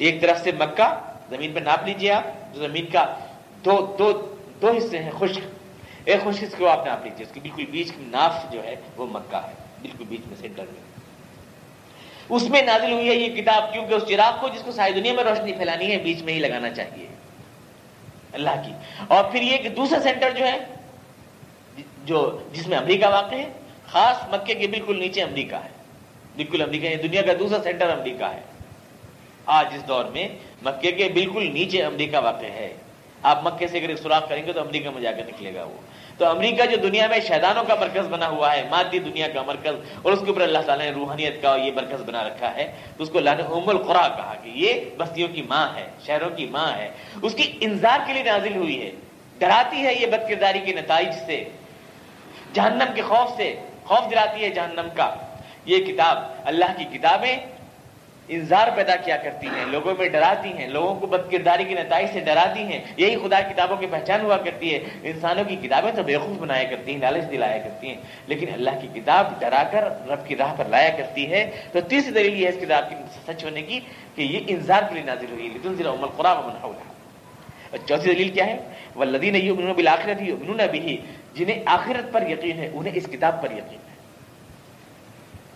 [0.01, 3.15] ایک طرف سے مکہ، زمین پہ ناپ لیجیے آپ زمین کا
[3.65, 5.41] دو دو دو حصے ہیں، خشک۔
[6.05, 8.75] ایک خشک حصے کو آپ ناپ لیجیے اس کے بالکل بیچ کی ناف جو ہے
[8.97, 10.81] وہ مکہ ہے، بالکل بیچ میں سینٹر میں۔
[12.29, 15.13] اس میں نازل ہوئی ہے یہ کتاب، کیونکہ اس چراغ کو، جس کو ساری دنیا
[15.13, 17.07] میں روشنی پھیلانی ہے، بیچ میں ہی لگانا چاہیے۔
[18.33, 18.71] اللہ کی۔
[19.07, 20.57] اور پھر یہ کہ دوسرا سینٹر جو ہے،
[22.05, 23.51] جو، جس میں امریکہ واقع ہے،
[23.87, 25.69] خاص مکے کے بالکل نیچے امریکہ ہے۔
[26.35, 28.41] بالکل امریکہ یعنی دنیا کا دوسرا سینٹر امریکہ ہے۔
[29.45, 30.27] آج اس دور میں
[30.61, 32.73] مکے کے بالکل نیچے امریکہ واقع ہے۔
[33.23, 35.77] آپ مکے سے اگر سوراخ کریں گے تو امریکہ میں جا کر نکلے گا وہ۔
[36.17, 39.73] تو امریکہ جو دنیا میں شیدانوں کا مرکز بنا ہوا ہے، مادی دنیا کا مرکز،
[40.01, 43.03] اور اس کے اوپر اللہ تعالیٰ نے روحانیت کا یہ مرکز بنا رکھا ہے، تو
[43.03, 46.45] اس کو اللہ نے ام القرا کہا کہ یہ بستیوں کی ماں ہے، شہروں کی
[46.45, 48.91] ماں ہے۔ اس کی انذار کے لیے نازل ہوئی ہے۔
[49.37, 51.43] ڈراتی ہے یہ بد کرداری کے نتائج سے۔
[52.53, 55.15] جہنم کے خوف سے، خوف دلاتی ہے جہنم کا۔
[55.65, 57.37] یہ کتاب، اللہ کی کتابیں
[58.31, 62.07] انذار پیدا کیا کرتی ہیں، لوگوں میں ڈراتی ہیں، لوگوں کو بد کرداری کے نتائج
[62.13, 66.03] سے ڈراتی ہیں، یہی خدا کتابوں کی پہچان ہوا کرتی ہے۔ انسانوں کی کتابیں تو
[66.03, 70.27] بیوقوف بنایا کرتی ہیں، لالچ دلایا کرتی ہیں، لیکن اللہ کی کتاب ڈرا کر رب
[70.27, 72.95] کی راہ پر لایا کرتی ہے۔ تو تیسری دلیل یہ ہے اس کتاب کی
[73.27, 73.79] سچ ہونے کی
[74.15, 78.57] کہ یہ انذار کے لیے نازل ہوئی لیکن عمر قرآن اور چوتھی دلیل کیا ہے؟
[78.95, 79.35] وہ لدین
[79.75, 80.31] بالآخرت ہی
[80.71, 80.97] بھی
[81.33, 83.90] جنہیں آخرت پر یقین ہے، انہیں اس کتاب پر یقین ہے۔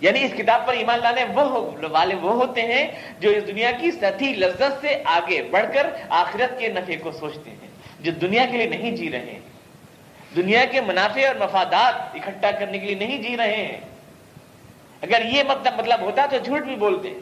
[0.06, 2.88] یعنی اس کتاب پر ایمان لانے وہ والے وہ ہوتے ہیں
[3.20, 7.50] جو اس دنیا کی سطحی لذت سے آگے بڑھ کر آخرت کے نفع کو سوچتے
[7.50, 7.68] ہیں،
[8.00, 9.39] جو دنیا کے لیے نہیں جی رہے ہیں۔
[10.36, 13.82] دنیا کے منافع اور مفادات اکٹھا کرنے کے لیے نہیں جی رہے ہیں۔
[15.02, 17.13] اگر یہ مطلب مطلب ہوتا تو جھوٹ بھی بولتے،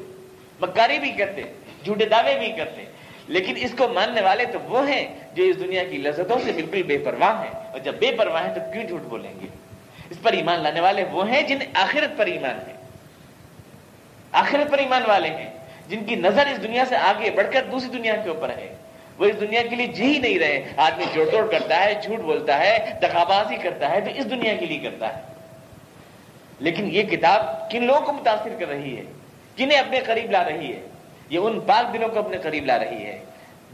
[0.62, 1.42] مکاری بھی کرتے،
[1.84, 2.86] جھوٹے دعوے بھی کرتے۔
[3.28, 6.84] لیکن اس کو ماننے والے تو وہ ہیں جو اس دنیا کی لذتوں سے بالکل
[6.84, 9.63] بے پرواہ ہیں۔ اور جب بے پرواہ ہیں تو کیوں جھوٹ بولیں گے؟
[10.14, 12.74] اس پر ایمان لانے والے وہ ہیں جن آخرت پر ایمان ہے
[14.32, 15.50] آخرت پر ایمان والے ہیں۔
[15.88, 18.76] جن کی نظر اس دنیا سے آگے بڑھ کر دوسری دنیا کے اوپر ہے۔
[19.18, 22.20] وہ اس دنیا کے لیے جی ہی نہیں رہے۔ آدمی جوڑ توڑ کرتا ہے، جھوٹ
[22.20, 25.22] بولتا ہے دخابازی کرتا ہے، تو اس دنیا کے لیے کرتا ہے۔
[26.60, 29.04] لیکن یہ کتاب کن لوگوں کو متاثر کر رہی ہے؟
[29.58, 30.80] کنہیں اپنے قریب لا رہی ہے؟
[31.30, 33.26] یہ ان پاک دلوں کو اپنے قریب لا رہی ہے۔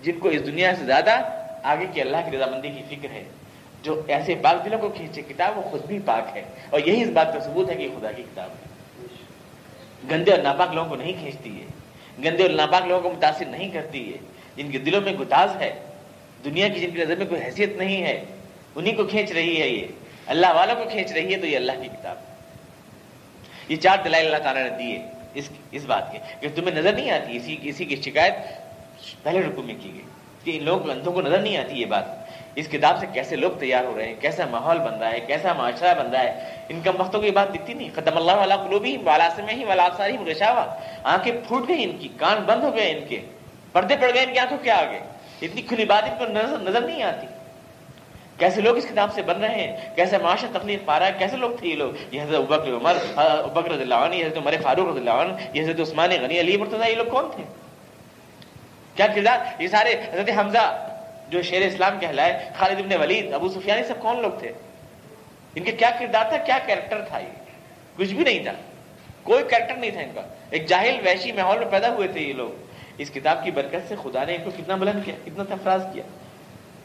[0.02, 1.22] جن کو اس دنیا سے زیادہ
[1.64, 3.24] آگے کی اللہ کی رضامندی کی فکر ہے۔
[3.82, 7.10] جو ایسے پاک دلوں کو کھینچے، کتاب وہ خود بھی پاک ہے۔ اور یہی اس
[7.10, 8.70] بات کا ثبوت ہے کہ خدا کی کتاب ہے۔
[10.12, 11.66] گندے اور ناپاک لوگوں کو نہیں کھینچتی ہے۔
[12.26, 14.18] گندے اور ناپاک لوگوں کو متاثر نہیں کرتی ہے۔
[14.56, 15.74] جن کے دلوں میں گتاز ہے،
[16.46, 18.26] دنیا کی جن کی نظر میں کوئی حیثیت نہیں ہے
[18.76, 19.88] انہیں کو کھینچ رہی ہے یہ۔
[20.26, 22.18] اللہ والوں کو کھینچ رہی ہے تو یہ اللہ کی کتاب
[23.70, 25.02] یہ چار دلائل اللہ تعالیٰ نے دیے
[25.34, 28.34] اس اس بات کے۔ کہ تمہیں نظر نہیں آتی، اسی اسی کی شکایت
[29.24, 30.02] پہلے رکو میں کی گئی۔
[30.44, 33.52] کہ ان لوگوں اندھوں کو نظر نہیں آتی یہ بات۔ اس کتاب سے کیسے لوگ
[33.52, 36.82] تیار ہو رہے ہیں، کیسا ماحول بن رہا ہے، کیسا معاشرہ بن رہا ہے، ان
[36.82, 40.18] کم وقتوں کی بات دکھتی نہیں۔ ختم اللہ والا قلوبی والا سے ہی والا ساری
[40.32, 40.66] رشاوا
[41.04, 43.22] آنکھیں پھوٹ گئی ان کی، کان بند ہو گئے ان کے۔
[43.72, 45.00] پردے پڑ گئے ان کی آنکھوں کے آگے۔
[45.42, 47.28] اتنی کھلی بات ان کو نظر نظر نہیں آتی۔
[48.38, 51.38] کیسے لوگ اس کتاب سے بن رہے ہیں؟ کیسے معاشرہ تکلیف پا رہا ہے؟ کیسے
[51.38, 54.54] لوگ تھے یہ لوگ؟ یہ حضرت ابکر عمر ابکر رضی اللہ عنہ، یہ حضرت عمر
[54.64, 57.44] فاروق رضی اللہ عنہ، یہ حضرت عثمان غنی علی مرتضی، یہ لوگ کون تھے؟
[58.96, 60.89] کیا کردار؟ یہ سارے حضرت حمزہ
[61.30, 64.52] جو شیر اسلام کہلائے، خالد ابن ولید، ابو سفیانی سب کون لوگ تھے؟
[65.56, 67.28] ان کے کیا کردار تھا؟ کیا کیریکٹر تھا یہ؟
[67.96, 68.52] کچھ بھی نہیں تھا۔
[69.24, 72.34] کوئی کیریکٹر نہیں تھا ان کا۔ ایک جاہل ویشی ماحول میں پیدا ہوئے تھے یہ
[72.34, 72.66] لوگ۔
[72.98, 76.04] اس کتاب کی برکت سے خدا نے ان کو کتنا بلند کیا، کتنا تفراز کیا۔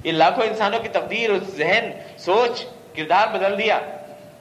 [0.05, 2.65] یہ لاکھوں انسانوں کی تقدیر اور ذہن، سوچ،
[2.97, 3.81] کردار بدل دیا۔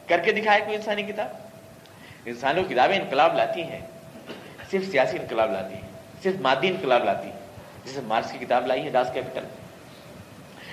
[0.08, 1.28] کر کے دکھائے کوئی انسانی کتاب؟
[2.26, 3.80] انسانوں کتابیں انقلاب لاتی ہیں۔
[4.72, 5.82] صرف سیاسی انقلاب لاتی ہے
[6.24, 7.34] صرف مادی انقلاب لاتی ہے
[7.86, 9.44] جیسے مارکس کی کتاب لائی ہے، داس کیپٹل۔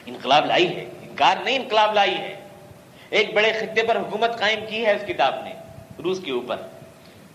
[0.07, 2.37] انقلاب لائی ہے۔ انکار نہیں انقلاب لائی ہے۔
[3.11, 5.53] ایک بڑے خطے پر حکومت قائم کی ہے اس کتاب نے،
[6.03, 6.57] روس کے اوپر۔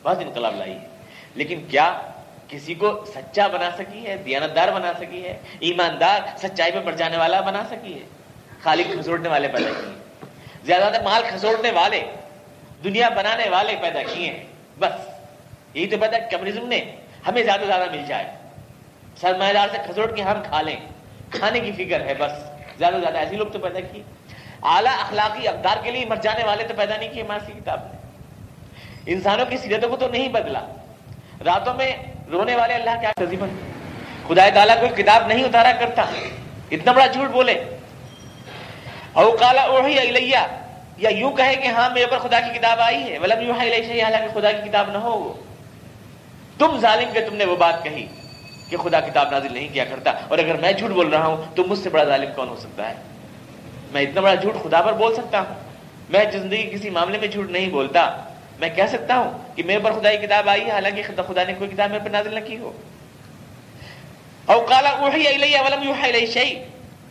[0.04, 0.88] بہت انقلاب لائی ہے۔
[1.36, 2.02] لیکن کیا
[2.48, 7.18] کسی کو سچا بنا سکی ہے، دیانتدار بنا سکی ہے، ایماندار، سچائی پہ بڑھ جانے
[7.18, 8.06] والا بنا سکی ہے؟
[8.64, 10.04] خالی کھسوڑنے والے پیدا کیے۔
[10.66, 12.04] زیادہ تر مال کھسوڑنے والے،
[12.84, 14.44] دنیا بنانے والے پیدا کیے ہیں۔
[14.80, 15.08] بس،
[15.74, 16.96] یہی تو پتا کمیونزم نے
[17.28, 18.32] ہمیں زیادہ سے زیادہ مل جائے۔
[19.22, 20.76] سرمایہ دار سے کھسوڑ کے ہم کھا لیں۔
[21.32, 24.04] کھانے کی فکر ہے، بس۔ زیادہ سے زیادہ ایسے لوگ تو پیدا کیے۔
[24.64, 27.98] اعلیٰ اخلاقی اقدار کے لیے مر جانے والے تو پیدا نہیں کیے ماسی کتاب نے۔
[29.06, 30.60] انسانوں کی سیرتوں کو تو نہیں بدلا۔
[31.46, 31.96] راتوں میں
[32.32, 33.50] رونے والے اللہ کیا تزیمن
[34.28, 36.06] خدا تعالیٰ کوئی کتاب نہیں اتارا کرتا۔
[36.72, 37.64] اتنا بڑا جھوٹ بولے۔
[39.14, 40.38] او کالا اوہی الیہ۔
[40.98, 44.04] یا یوں کہے کہ ہاں میرے پر خدا کی کتاب آئی ہے۔ ولم یوحا الیہ
[44.04, 45.44] حالانکہ خدا کی کتاب نہ ہو۔
[46.58, 48.08] تم ظالم کے تم نے وہ بات کہی۔
[48.70, 51.64] کہ خدا کتاب نازل نہیں کیا کرتا اور اگر میں جھوٹ بول رہا ہوں تو
[51.64, 52.94] مجھ سے بڑا ظالم کون ہو سکتا ہے؟
[53.92, 55.56] میں اتنا بڑا جھوٹ خدا پر بول سکتا ہوں؟
[56.10, 58.18] میں زندگی کسی معاملے میں جھوٹ نہیں بولتا۔
[58.60, 61.54] میں کہہ سکتا ہوں کہ میرے پر خدا کی کتاب آئی ہے، حالانکہ خدا نے
[61.58, 62.72] کوئی کتاب میرے پر نازل نہ کی ہو۔
[64.46, 66.60] او کالا اوہی الیہ ولم الیہ شیء۔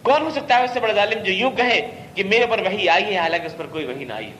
[0.03, 2.89] کون ہو سکتا ہے اس سے بڑا ظالم جو یوں کہے کہ میرے پر وہی
[2.89, 4.33] آئی ہے، حالانکہ اس پر کوئی وہی نہ آئی ہے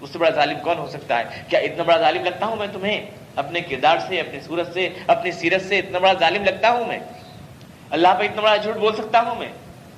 [0.00, 2.66] اس سے بڑا ظالم کون ہو سکتا ہے؟ کیا اتنا بڑا ظالم لگتا ہوں میں
[2.72, 6.84] تمہیں؟ اپنے کردار سے، اپنی صورت سے، اپنی سیرت سے اتنا بڑا ظالم لگتا ہوں
[6.84, 6.98] میں۔
[7.90, 9.48] اللہ پہ اتنا بڑا جھوٹ بول سکتا ہوں میں۔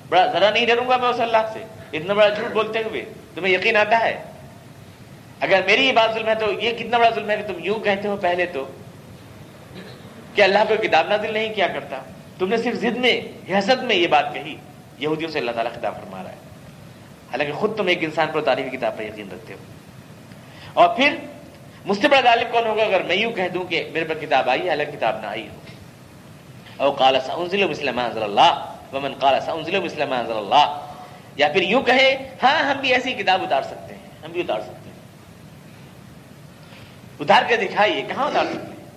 [0.09, 3.55] بڑا ذرا نہیں ڈروں گا میں اس اللہ سے۔ اتنا بڑا جھوٹ بولتے ہوئے تمہیں
[3.55, 4.23] یقین آتا ہے؟
[5.40, 7.81] اگر میری یہ بات ظلم ہے تو یہ کتنا بڑا ظلم ہے کہ تم یوں
[7.81, 8.66] کہتے ہو پہلے تو؟
[10.35, 12.01] کہ اللہ کو کتاب نازل نہیں کیا کرتا۔
[12.38, 13.20] تم نے صرف ضد میں،
[13.53, 14.57] حسد میں یہ بات کہی۔
[14.99, 16.37] یہودیوں سے اللہ تعالیٰ خطاب فرما رہا ہے۔
[17.31, 19.59] حالانکہ خود تم ایک انسان پر تعریفی کتاب پر یقین رکھتے ہو۔
[20.75, 21.14] اور پھر
[21.85, 24.51] مجھ سے بڑا غالب کون ہوگا؟ اگر میں یوں کہہ دوں کہ میرے پر کتاب
[24.51, 25.57] آئی ہے، الگ کتاب نہ آئی ہو۔
[26.77, 30.87] او کالا سنزل مسلم اللہ، ومن کالا سنزل مسلم اللہ۔
[31.37, 34.61] یا پھر یوں کہے ہاں ہم بھی ایسی کتاب اتار سکتے ہیں، ہم بھی اتار
[34.61, 34.94] سکتے ہیں۔
[37.20, 38.88] اتار کے دکھائیے، کہاں اتار سکتے ہیں؟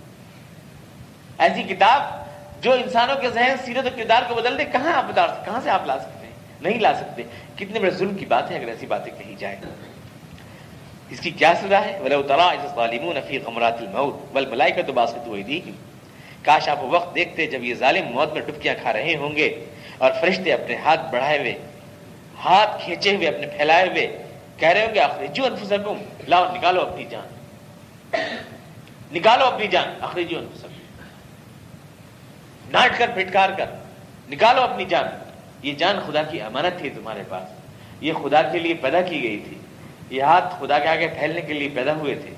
[1.37, 2.27] ایسی کتاب
[2.63, 5.61] جو انسانوں کے ذہن، سیرت و کردار کو بدل دے، کہاں آپ اتار سکتے کہاں
[5.63, 7.23] سے آپ لا سکتے ہیں؟ نہیں لا سکتے۔
[7.55, 9.55] کتنے بڑے ظلم کی بات ہے اگر ایسی باتیں کہی جائے
[11.09, 15.75] اس کی کیا سزا ہے؟ ولو ترى اذ الظالمون في غمرات الموت والملائکه باسطوا ايديهم
[16.43, 19.65] کاش آپ وقت دیکھتے جب یہ ظالم موت میں ڈبکیاں کھا رہے ہوں گے
[19.97, 21.57] اور فرشتے اپنے ہاتھ بڑھائے ہوئے،
[22.43, 24.23] ہاتھ کھینچے ہوئے، اپنے پھیلائے ہوئے
[24.57, 27.27] کہہ رہے ہوں گے اخرجوا انفسکم، لاؤ نکالو اپنی جان۔
[29.11, 30.67] نکالو اپنی جان اخرجوا انفسکم۔
[32.71, 33.65] ڈانٹ کر، پھٹکار کر،
[34.29, 35.05] نکالو اپنی جان۔
[35.63, 37.49] یہ جان خدا کی امانت تھی تمہارے پاس۔
[38.01, 39.57] یہ خدا کے لیے پیدا کی گئی تھی۔
[40.09, 42.29] یہ ہاتھ خدا کے آگے پھیلنے کے لیے پیدا ہوئے تھے۔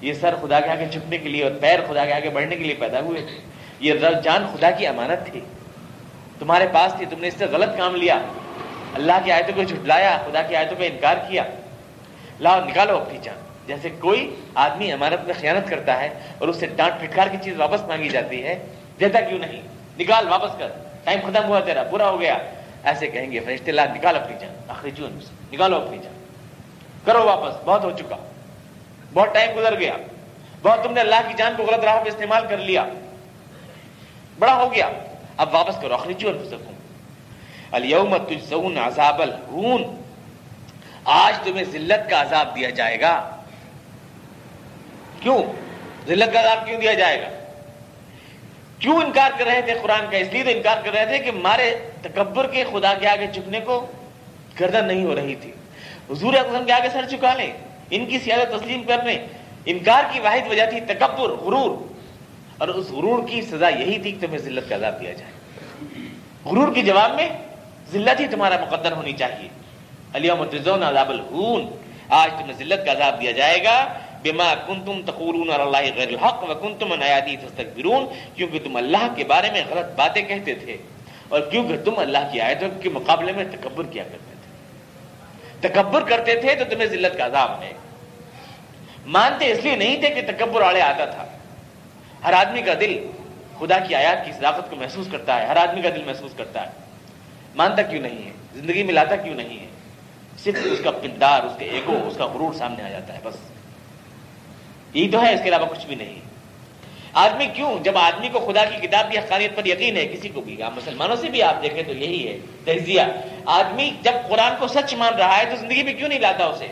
[0.00, 2.64] یہ سر خدا کے آگے جھکنے کے لیے اور پیر خدا کے آگے بڑھنے کے
[2.64, 3.38] لیے پیدا ہوئے تھے۔
[3.80, 5.40] یہ جان خدا کی امانت تھی۔
[6.38, 8.18] تمہارے پاس تھی، تم نے اس سے غلط کام لیا۔
[8.94, 11.44] اللہ کی آیتوں کو جھٹلایا، خدا کی آیتوں کا انکار کیا۔
[12.40, 16.66] لاؤ، نکالو اپنی جان۔ جیسے کوئی آدمی امانت میں خیانت کرتا ہے اور اس سے
[16.66, 18.66] ڈانٹ پھٹکار کی چیز واپس مانگی جاتی ہے،
[19.00, 19.62] دیتا کیوں نہیں؟
[19.98, 20.68] نکال، واپس کر۔
[21.04, 22.38] ٹائم ختم ہوا تیرا، پورا ہو گیا۔
[22.84, 24.90] ایسے کہیں گے فرشتے اللہ نکال اپنی جان۔ آخری
[25.52, 26.19] نکالو اپنی جان۔
[27.04, 28.16] کرو واپس، بہت ہو چکا۔
[29.14, 29.96] بہت ٹائم گزر گیا۔
[30.62, 32.84] بہت تم نے اللہ کی جان کو غلط راہ پہ استعمال کر لیا۔
[34.38, 34.90] بڑا ہو گیا۔
[35.36, 36.72] اب واپس کرو، آخری جی سکوں
[37.72, 40.02] اليوم تجزون عذاب الہون۔
[41.04, 43.36] آج تمہیں ذلت کا عذاب دیا جائے گا۔
[45.20, 45.42] کیوں؟
[46.06, 47.28] ذلت کا عذاب کیوں دیا جائے گا؟
[48.78, 51.32] کیوں انکار کر رہے تھے قرآن کا؟ اس لیے تو انکار کر رہے تھے کہ
[51.32, 53.86] مارے تکبر کے خدا کے آگے جھکنے کو
[54.60, 55.52] گردن نہیں ہو رہی تھی۔
[56.10, 57.52] حضور اعظم کے آگے سر چکا لیں،
[57.90, 59.26] ان کی سیادت تسلیم کرنے
[59.66, 61.92] انکار کی واحد وجہ تھی تکبر، غرور۔
[62.58, 65.32] اور اس غرور کی سزا یہی تھی کہ تمہیں ذلت کا عذاب دیا جائے۔
[66.44, 67.28] غرور کے جواب میں
[67.92, 69.48] ذلت ہی تمہارا مقدر ہونی چاہیے۔
[70.14, 71.68] علیہ تجزون عذاب الہون
[72.08, 73.92] آج تمہیں ذلت کا عذاب دیا جائے گا۔
[74.22, 79.24] بما کنتم تقولون علی اللہ غیر الحق وکنتم عن آیاتی تستكبرون کیونکہ تم اللہ کے
[79.24, 80.76] بارے میں غلط باتیں کہتے تھے۔
[81.28, 84.39] اور کیونکہ تم اللہ کی آیتوں کے مقابلے میں تکبر کیا کرتے تھے۔
[85.60, 87.72] تکبر کرتے تھے تو تمہیں ذلت کا عذاب ہے
[89.06, 91.26] مانتے اس لیے نہیں تھے کہ تکبر آڑے آتا تھا۔
[92.24, 93.06] ہر آدمی کا دل
[93.58, 96.66] خدا کی آیات کی صداقت کو محسوس کرتا ہے۔ ہر آدمی کا دل محسوس کرتا
[96.66, 96.70] ہے۔
[97.54, 99.66] مانتا کیوں نہیں ہے؟ زندگی میں لاتا کیوں نہیں ہے؟
[100.44, 103.36] صرف اس کا پندار، اس کے ایگو، اس کا غرور سامنے آ جاتا ہے، بس۔
[104.94, 106.29] یہی تو ہے، اس کے علاوہ کچھ بھی نہیں۔
[107.12, 110.40] آدمی کیوں؟ جب آدمی کو خدا کی کتاب کی حقانیت پر یقین ہے، کسی کو
[110.40, 113.02] بھی۔ آپ مسلمانوں سے بھی آپ دیکھیں تو یہی ہے، تجزیہ۔
[113.46, 116.66] آدمی جب قرآن کو سچ مان رہا ہے تو زندگی میں کیوں نہیں لاتا اسے؟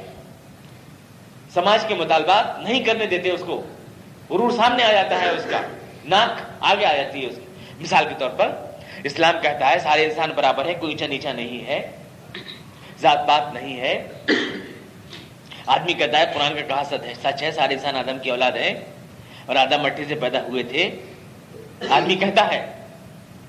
[1.55, 3.63] سماج کے مطالبات نہیں کرنے دیتے اس کو۔
[4.31, 5.61] غرور سامنے آ جاتا ہے اس کا۔
[6.05, 8.53] ناک آگے آ جاتی ہے اس کی۔ مثال کے طور پر،
[9.05, 11.91] اسلام کہتا ہے، سارے انسان برابر ہے کوئی اونچا نیچا نہیں ہے۔
[13.01, 14.09] ذات بات نہیں ہے۔
[15.67, 18.53] آدمی کہتا ہے، قرآن کا کہا سچ ہے سچ ہے سارے انسان آدم کی اولاد
[18.53, 18.75] ہے
[19.49, 20.91] اور آدم مٹی سے پیدا ہوئے تھے۔
[21.91, 22.85] آدمی کہتا ہے،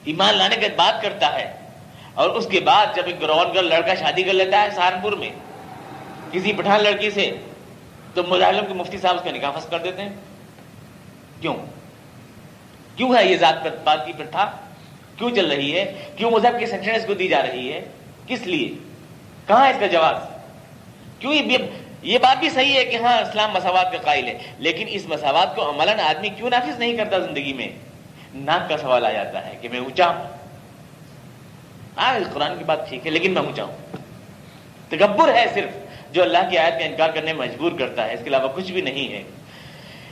[0.05, 1.53] ایمان لانے کے بات کرتا ہے۔
[2.13, 5.29] اور اس کے بعد جب ایک گراؤنڈ گرل لڑکا شادی کر لیتا ہے سہارنپور میں،
[6.31, 7.31] کسی پٹھان لڑکی سے،
[8.13, 10.09] تو مظاہروں کے مفتی صاحب اس کا نکاح کر دیتے ہیں۔
[11.41, 11.55] کیوں؟
[12.95, 14.51] کیوں ہے یہ ذات پر بات کی پرتھا؟
[15.17, 17.85] کیوں چل رہی ہے؟ کیوں مذہب کی سیکشن اس کو دی جا رہی ہے؟
[18.27, 18.77] کس لیے؟
[19.47, 20.15] کہاں اس کا جواز؟
[21.19, 21.41] کیوں یہ
[22.01, 25.55] یہ بات بھی صحیح ہے کہ ہاں اسلام مساوات کا قائل ہے، لیکن اس مساوات
[25.55, 27.67] کو عملاً آدمی کیوں نافذ نہیں کرتا زندگی میں؟
[28.35, 30.23] ناک کا سوال آ جاتا ہے کہ میں اونچا ہوں۔
[31.97, 33.77] ہاں قرآن کی بات ٹھیک ہے، لیکن میں اونچا ہوں۔
[34.89, 35.69] تکبر ہے صرف
[36.13, 38.71] جو اللہ کی آیت کا انکار کرنے میں مجبور کرتا ہے، اس کے علاوہ کچھ
[38.71, 39.23] بھی نہیں ہے۔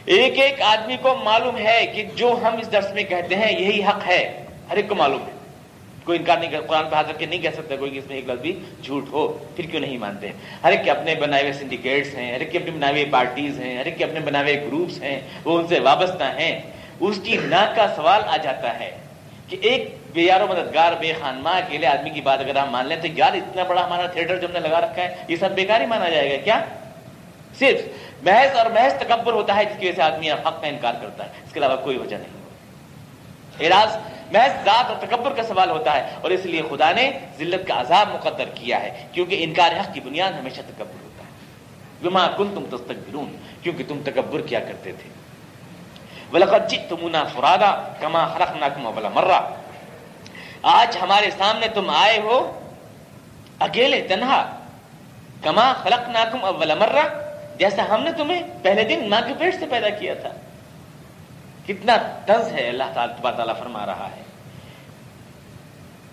[0.06, 3.84] ایک ایک آدمی کو معلوم ہے کہ جو ہم اس درس میں کہتے ہیں، یہی
[3.84, 5.37] حق ہے، ہر ایک کو معلوم ہے۔
[6.08, 8.30] کوئی انکار نہیں کر قرآن پہ حاضر کے نہیں کہہ سکتا کوئی اس میں ایک
[8.30, 10.32] لفظ بھی جھوٹ ہو، پھر کیوں نہیں مانتے؟
[10.64, 13.60] ہر ایک کے اپنے بنائے ہوئے سنڈیکیٹس ہیں، ہر ایک کے اپنے بنائے ہوئے پارٹیز
[13.60, 16.62] ہیں، ہر ایک کے اپنے بنائے ہوئے گروپس ہیں، وہ ان سے وابستہ ہیں۔
[17.00, 18.92] اس کی ناک کا سوال آ جاتا ہے
[19.48, 22.88] کہ ایک بے یار و مددگار بے خانماں اکیلے آدمی کی بات اگر ہم مان
[22.88, 25.52] لیں تو یار اتنا بڑا ہمارا تھیٹر جو ہم نے لگا رکھا ہے، یہ سب
[25.52, 26.66] بیکار ہی مانا جائے گا۔ کیا؟
[27.60, 27.82] صرف
[28.24, 31.24] محض اور محض تکبر ہوتا ہے جس کی وجہ سے آدمی حق کا انکار کرتا
[31.24, 32.37] ہے۔ اس کے علاوہ کوئی وجہ نہیں۔
[33.60, 33.98] اعراض
[34.32, 37.82] محض ذات اور تکبر کا سوال ہوتا ہے اور اس لیے خدا نے ذلت کا
[37.82, 41.30] عذاب مقدر کیا ہے، کیونکہ انکار حق کی بنیاد ہمیشہ تکبر ہوتا ہے۔
[42.06, 45.10] گما کن تم تستکبرون، کیونکہ تم تکبر کیا کرتے تھے۔
[46.34, 49.52] وَلَقَدْ جِئْتُمُونَا فُرَادًا كَمَا خَلَقْنَاكُمْ أَوَّلَ مَرَّةٍ۔
[50.62, 52.60] آج ہمارے سامنے تم آئے ہو،
[53.60, 54.60] اکیلے، تنہا۔
[55.44, 57.08] کما خلق ناکم اول مرہ
[57.58, 60.30] جیسا ہم نے تمہیں پہلے دن ماں کے پیٹ سے پیدا کیا تھا۔
[61.68, 64.22] کتنا طنز ہے اللہ تعالیٰ تعالیٰ فرما رہا ہے۔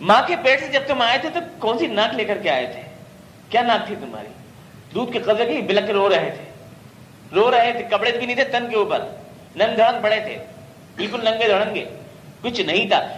[0.00, 2.50] ماں کے پیٹ سے جب تم آئے تھے تو کون سی ناک لے کر کے
[2.50, 2.82] آئے تھے؟
[3.50, 4.28] کیا ناک تھی تمہاری؟
[4.94, 6.44] دودھ کے قبضے کی بلک رو رہے تھے۔
[7.32, 8.98] رو رہے تھے، کپڑے بھی نہیں تھے تن کے اوپر۔
[9.56, 10.38] ننگ دھڑن پڑے تھے۔
[10.96, 11.84] بالکل ننگے دھڑنگے۔
[12.42, 13.08] کچھ نہیں تھا۔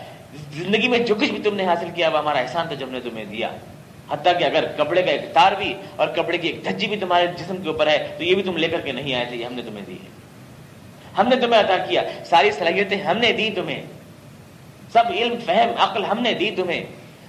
[0.52, 3.00] زندگی میں جو کچھ بھی تم نے حاصل کیا، وہ ہمارا احسان تھا جب نے
[3.00, 3.48] تمہیں دیا۔
[4.10, 7.26] حتیٰ کہ اگر کپڑے کا ایک تار بھی اور کپڑے کی ایک دھجی بھی تمہارے
[7.26, 9.46] جسم کے اوپر ہے، تو یہ بھی تم لے کر کے نہیں آئے تھے، یہ
[9.46, 10.15] ہم نے تمہیں دی ہے۔
[11.18, 13.82] ہم نے تمہیں عطا کیا۔ ساری صلاحیتیں ہم نے دی تمہیں۔
[14.92, 16.84] سب علم، فہم، عقل ہم نے دی تمہیں۔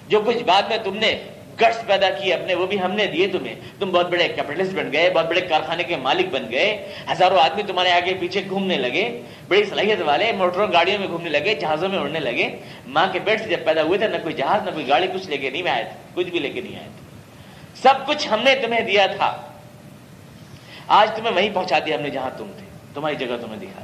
[0.08, 1.20] جو کچھ بعد میں تم نے
[1.62, 4.92] گٹس پیدا کیے اپنے، وہ بھی ہم نے دیے تمہیں۔ تم بہت بڑے کیپٹلسٹ بن
[4.92, 9.22] گئے، بہت بڑے کارخانے کے مالک بن گئے۔ ہزاروں آدمی تمہارے آگے پیچھے گھومنے لگے۔
[9.48, 12.56] بڑی صلاحیت والے، موٹروں، گاڑیوں میں گھومنے لگے، جہازوں میں اڑنے لگے۔
[12.88, 15.28] ماں کے پیٹ سے جب پیدا ہوئے تھے، نہ کوئی جہاز، نہ کوئی گاڑی، کچھ
[15.28, 17.08] لے کے نہیں آئے تھے کچھ بھی لے کے نہیں آئے تھے
[17.82, 19.42] سب کچھ ہم نے تمہیں دیا تھا۔
[20.88, 22.67] آج تمہیں وہیں پہنچا دیا ہم نے جہاں تم تھے۔
[22.98, 23.84] تمہاری جگہ تمہیں دکھا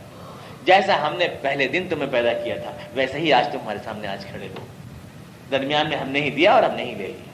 [0.64, 4.26] جیسا ہم نے پہلے دن تمہیں پیدا کیا تھا، ویسے ہی آج تمہارے سامنے آج
[4.26, 4.66] کھڑے ہو۔
[5.52, 7.32] درمیان میں ہم نے ہی دیا اور ہم نے ہی لے لیا۔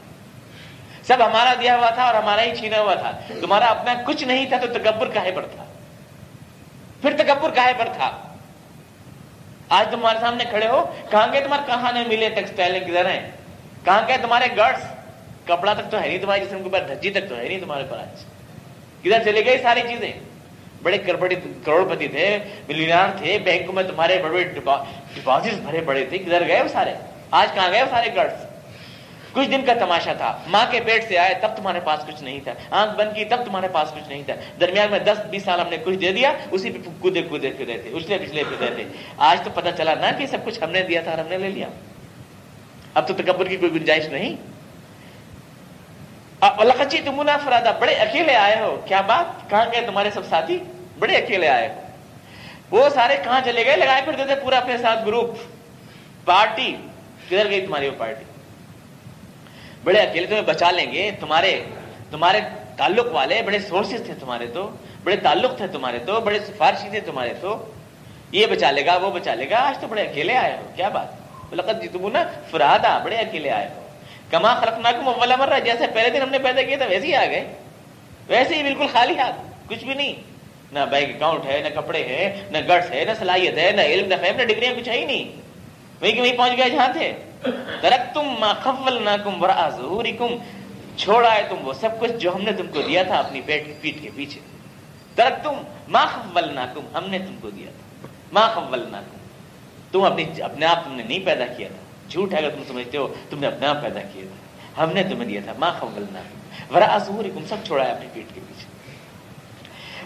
[1.03, 3.11] سب ہمارا دیا ہوا تھا اور ہمارا ہی چھینا ہوا تھا۔
[3.41, 5.63] تمہارا اپنا کچھ نہیں تھا تو تکبر کہے پر تھا؟
[7.01, 8.35] پھر تکبر کہے پر تھا؟
[9.69, 13.31] آج تمہارے سامنے کھڑے ہو۔ کہاں گئے تمہارے کہاں نہیں ملے ٹیکسٹائل کدھر ہیں
[13.85, 14.83] کہاں گئے تمہارے گرڈس
[15.45, 17.83] کپڑا تک تو ہے نہیں تمہارے جسم کے اوپر، دھجی تک تو ہے نہیں تمہارے
[17.89, 18.25] پاس۔
[19.01, 20.11] کدھر چلے گئے ساری چیزیں؟
[20.83, 26.17] بڑے کروڑ پتی تھے ملینار تھے بینکوں میں تمہارے بڑے بڑے ڈپازٹ بھرے پڑے تھے۔
[26.17, 26.93] کدھر گئے وہ سارے؟
[27.31, 28.45] آج کہاں گئے وہ سارے گرڈس
[29.33, 32.39] کچھ دن کا تماشا تھا۔ ماں کے پیٹ سے آئے، تب تمہارے پاس کچھ نہیں
[32.43, 35.59] تھا۔ آنکھ بند کی، تب تمہارے پاس کچھ نہیں تھا۔ درمیان میں دس بیس سال
[35.59, 38.57] ہم نے کچھ دے دیا، اسی پہ کودے کودے پھر رہے تھے۔ اچھلے پچھلے پھر
[38.59, 38.83] رہے تھے۔
[39.17, 41.49] آج تو پتہ چلا نا کہ سب کچھ ہم نے دیا تھا ہم نے لے
[41.49, 41.67] لیا۔
[42.93, 44.35] اب تو تکبر کی کوئی گنجائش نہیں۔
[46.41, 50.59] الخچی تمنا فرادا بڑے اکیلے آئے ہو۔ کیا بات؟ کہاں گئے تمہارے سب ساتھی؟
[50.99, 51.81] بڑے اکیلے آئے ہو۔
[52.71, 55.37] وہ سارے کہاں چلے گئے؟ لگائے پھر دیتے پورا اپنے ساتھ گروپ۔
[56.25, 56.75] پارٹی،
[57.27, 58.23] کدھر گئی تمہاری وہ پارٹی؟
[59.83, 61.63] بڑے اکیلے تمہیں بچا لیں گے۔ تمہارے
[62.11, 62.39] تمہارے
[62.77, 64.69] تعلق والے بڑے سورسز تھے تمہارے تو۔
[65.03, 67.71] بڑے تعلق تھے تمہارے تو۔ بڑے سفارشی تھے تمہارے تو۔
[68.31, 70.89] یہ بچا لے گا، وہ بچا لے گا۔ آج تو بڑے اکیلے آئے ہو۔ کیا
[70.89, 71.07] بات؟
[71.53, 73.88] لقت جی تم نا فرادا بڑے اکیلے آئے ہو۔
[74.31, 77.07] کما خلقنا کو مولا مر رہا جیسے پہلے دن ہم نے پیدا کیا تھا ویسے
[77.07, 77.53] ہی آ گئے۔
[78.27, 80.13] ویسے ہی بالکل خالی ہاتھ، کچھ بھی نہیں۔
[80.71, 84.07] نہ بینک اکاؤنٹ ہے، نہ کپڑے ہیں، نہ گٹس ہے، نہ صلاحیت ہے، نہ علم،
[84.07, 85.41] نہ فہم، نہ ڈگریاں، کچھ ہے ہی نہیں۔
[86.01, 87.13] وہیں کہ وہیں پہنچ گئے جہاں تھے۔
[87.81, 89.69] درک تم ما خفل نہ کم برا
[90.97, 93.81] چھوڑا ہے تم وہ سب کچھ جو ہم نے تم کو دیا تھا اپنی پیٹ
[93.81, 94.39] پیٹ کے پیچھے۔
[95.17, 95.53] درک تم
[95.87, 99.17] ما خفل نہ کم ہم نے تم کو دیا تھا۔ ما خفل نہ کم
[99.91, 102.97] تم اپنی اپنے آپ تم نے نہیں پیدا کیا تھا۔ جھوٹ ہے اگر تم سمجھتے
[102.97, 106.03] ہو، تم نے اپنے آپ پیدا کیا۔ تھا ہم نے تمہیں دیا تھا، ما خفل
[106.73, 108.67] ورا ظہوری سب چھوڑا ہے اپنی پیٹ کے پیچھے۔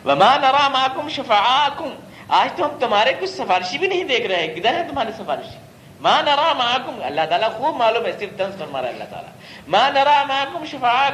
[0.06, 1.90] وما نرا ماکم شفاعاکم
[2.40, 5.58] آج تو ہم تمہارے کچھ سفارشی بھی نہیں دیکھ رہے کدھر ہے تمہارے سفارشی؟
[6.02, 9.32] ماں نرا محکم اللہ تعالیٰ خوب معلوم ہے، صرف تنس فرما رہا ہے اللہ تعالیٰ۔
[9.68, 11.10] ماں نرا محکم شفا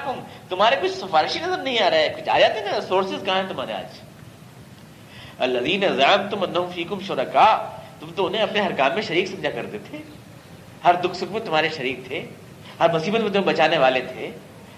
[0.50, 3.50] تمہارے کچھ سفارشی نظر نہیں آ رہا ہے کچھ آ جاتے نا سورسز کہاں ہیں
[3.50, 4.00] تمہارے آج؟
[5.40, 5.84] اللہ دین
[6.32, 7.50] تم انہم فیکم شرکا
[8.00, 9.98] تم تو انہیں اپنے ہر کام میں شریک سمجھا کرتے تھے۔
[10.86, 12.26] ہر دکھ سکھ میں تمہارے شریک تھے،
[12.80, 14.32] ہر مصیبت میں تمہیں بچانے والے تھے۔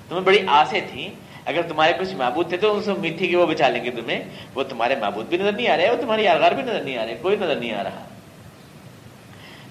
[0.09, 1.09] تمہیں بڑی آسیں تھیں۔
[1.45, 3.91] اگر تمہارے کچھ معبود تھے تو ان سے امید تھی کہ وہ بچا لیں گے
[3.91, 4.23] تمہیں۔
[4.55, 7.05] وہ تمہارے معبود بھی نظر نہیں آ رہے، وہ تمہاری یارغار بھی نظر نہیں آ
[7.05, 8.03] رہے، کوئی نظر نہیں آ رہا۔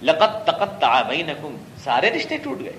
[0.03, 2.72] لقت تقت تعبینکم سارے رشتے ٹوٹ گئے۔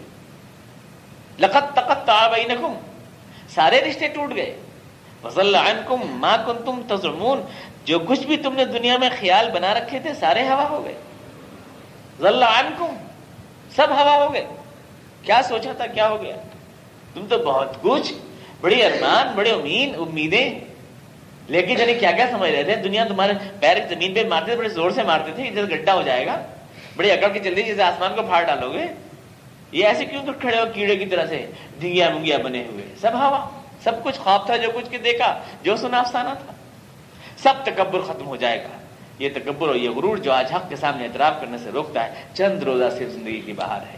[1.40, 2.74] لقت تقت تعبینکم
[3.50, 4.60] سارے رشتے ٹوٹ گئے۔
[5.24, 7.42] وصل عنکم ما کنتم تزعمون،
[7.86, 10.94] جو کچھ بھی تم نے دنیا میں خیال بنا رکھے تھے، سارے ہوا ہو گئے۔
[12.20, 12.96] ذل عنکم
[13.76, 14.48] سب ہوا ہو گئے۔
[15.22, 16.36] کیا سوچا تھا، کیا ہو گیا؟
[17.14, 18.14] تم تو بہت کچھ،
[18.62, 20.60] بڑی ارمان، بڑے امید امیدیں۔
[21.48, 24.70] لیکن یعنی کیا کیا سمجھ رہے تھے؟ دنیا تمہارے پیر زمین پہ مارتے تھے، بڑے
[24.70, 26.42] زور سے مارتے تھے جیسے گڈھا ہو جائے گا۔
[26.96, 28.86] بڑی اکڑ کے جلدی جیسے آسمان کو پھاڑ ڈالو گے۔
[29.72, 31.46] یہ ایسے کیوں تو کھڑے ہو کیڑے کی طرح سے؟
[31.82, 33.50] دھنگیا منگیا بنے ہوئے۔ سب ہوا۔
[33.84, 36.54] سب کچھ خواب تھا جو کچھ کے دیکھا، جو سنا، افسانہ تھا۔
[37.38, 38.81] سب تکبر ختم ہو جائے گا۔
[39.22, 42.24] یہ تکبر اور یہ غرور جو آج حق کے سامنے اعتراف کرنے سے روکتا ہے،
[42.34, 43.98] چند روزہ صرف زندگی کی باہر ہے۔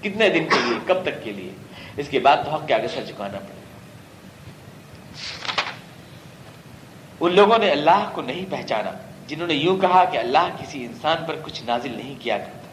[0.00, 1.50] کتنے دن کے لیے؟ کب تک کے لیے؟
[1.96, 3.60] اس کے بعد تو حق کے آگے سر چکانا پڑے۔
[7.20, 8.90] ان لوگوں نے اللہ کو نہیں پہچانا،
[9.26, 12.68] جنہوں نے یوں کہا کہ اللہ کسی انسان پر کچھ نازل نہیں کیا کرتا۔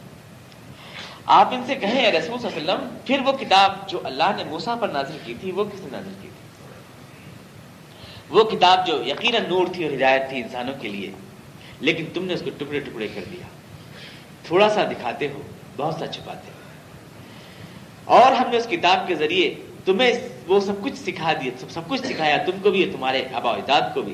[1.26, 4.44] آپ ان سے کہیں رسول صلی اللہ علیہ وسلم، پھر وہ کتاب جو اللہ نے
[4.44, 6.74] موسا پر نازل کی تھی، وہ کس نے نازل کی تھی؟
[8.30, 11.12] وہ کتاب جو یقیناً نور تھی اور ہدایت تھی انسانوں کے لیے۔
[11.80, 13.48] لیکن تم نے اس کو ٹکڑے ٹکڑے کر دیا۔
[14.44, 15.42] تھوڑا سا دکھاتے ہو،
[15.78, 16.58] بہت سا چھپاتے ہو۔
[18.06, 19.56] اور ہم نے اس کتاب کے ذریعے
[19.86, 20.14] تمہیں
[20.48, 23.82] وہ سب کچھ سکھا دیا، سب سب کچھ سکھایا، تم کو بھی تمہارے آبا اجداد
[23.94, 24.14] کو بھی۔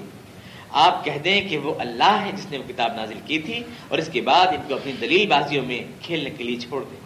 [0.71, 3.97] آپ کہہ دیں کہ وہ اللہ ہے جس نے وہ کتاب نازل کی تھی اور
[3.97, 6.99] اس کے بعد ان کو اپنی دلیل بازیوں میں کھیلنے کے لیے چھوڑ دیں۔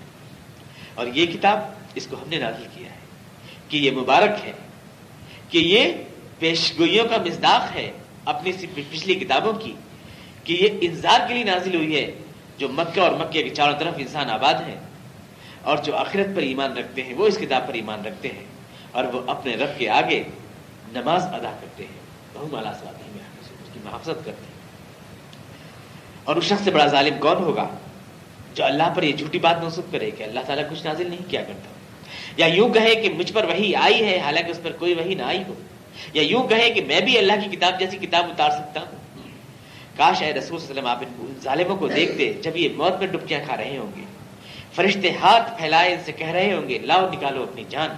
[0.95, 1.59] اور یہ کتاب
[1.95, 2.97] اس کو ہم نے نازل کیا ہے
[3.69, 4.51] کہ یہ مبارک ہے،
[5.49, 5.91] کہ یہ
[6.39, 7.91] پیشگوئیوں کا مزداق ہے
[8.25, 9.73] اپنی پچھلی کتابوں کی۔
[10.47, 12.11] کہ یہ انتظار کے لیے نازل ہوئی ہے
[12.57, 14.75] جو مکہ اور مکہ کے چاروں طرف انسان آباد ہیں
[15.61, 18.45] اور جو آخرت پر ایمان رکھتے ہیں وہ اس کتاب پر ایمان رکھتے ہیں
[18.91, 20.23] اور وہ اپنے رب کے آگے
[20.93, 21.99] نماز ادا کرتے ہیں۔
[22.33, 22.79] بہو مالا اس
[23.73, 24.57] کی محافظت کرتے ہیں۔
[26.23, 27.69] اور اس شخص سے بڑا ظالم کون ہوگا
[28.53, 31.43] جو اللہ پر یہ جھوٹی بات منسوخ کرے کہ اللہ تعالیٰ کچھ نازل نہیں کیا
[31.43, 31.69] کرتا؟
[32.37, 35.23] یا یوں کہے کہ مجھ پر وہی آئی ہے، حالانکہ اس پر کوئی وہی نہ
[35.23, 35.53] آئی ہو۔
[36.13, 39.06] یا یوں کہے کہ میں بھی اللہ کی کتاب جیسی کتاب اتار سکتا ہوں۔
[39.97, 42.99] کاش اے رسول صلی اللہ علیہ وسلم آپ ان ظالموں کو دیکھتے جب یہ موت
[42.99, 44.03] میں ڈبکیاں کھا رہے ہوں گے۔
[44.75, 47.89] فرشتے ہاتھ پھیلائے ان سے کہہ رہے ہوں گے، لاؤ نکالو اپنی جان۔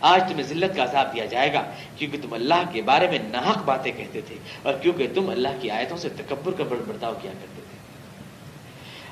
[0.00, 1.62] آج تمہیں ذلت کا عذاب دیا جائے گا،
[1.96, 5.70] کیونکہ تم اللہ کے بارے میں ناحق باتیں کہتے تھے اور کیونکہ تم اللہ کی
[5.70, 7.78] آیتوں سے تکبر کا برتاؤ کیا کرتے تھے۔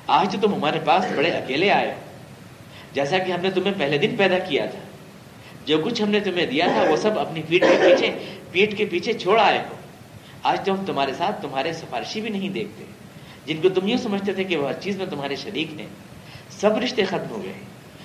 [0.07, 1.99] آج تو تم ہمارے پاس بڑے اکیلے آئے ہو۔
[2.93, 4.79] جیسا کہ ہم نے تمہیں پہلے دن پیدا کیا تھا۔
[5.65, 8.11] جو کچھ ہم نے تمہیں دیا تھا وہ سب اپنی پیٹ کے پیچھے
[8.51, 9.75] پیٹ کے پیچھے چھوڑ آئے ہو۔
[10.43, 12.83] آج تو ہم تمہارے ساتھ تمہارے سفارشی بھی نہیں دیکھتے۔
[13.45, 15.87] جن کو تم یوں سمجھتے تھے کہ وہ ہر چیز میں تمہارے شریک نے
[16.49, 17.53] سب رشتے ختم ہو گئے۔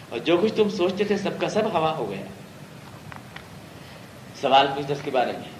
[0.08, 2.22] اور جو کچھ تم سوچتے تھے سب کا سب ہوا ہو گیا۔
[4.40, 5.58] سوال کچھ دس کے بارے میں۔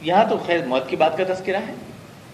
[0.00, 1.74] یہاں تو خیر موت کی بات کا تذکرہ ہے۔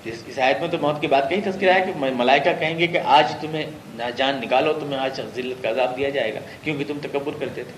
[0.05, 2.87] اس آیت میں تو موت کی بات کا ہی تذکرہ ہے کہ ملائکہ کہیں گے
[2.87, 6.85] کہ آج تمہیں نہ جان نکالو، تمہیں آج ذلت کا عذاب دیا جائے گا، کیونکہ
[6.89, 7.73] تم تکبر کرتے تھے۔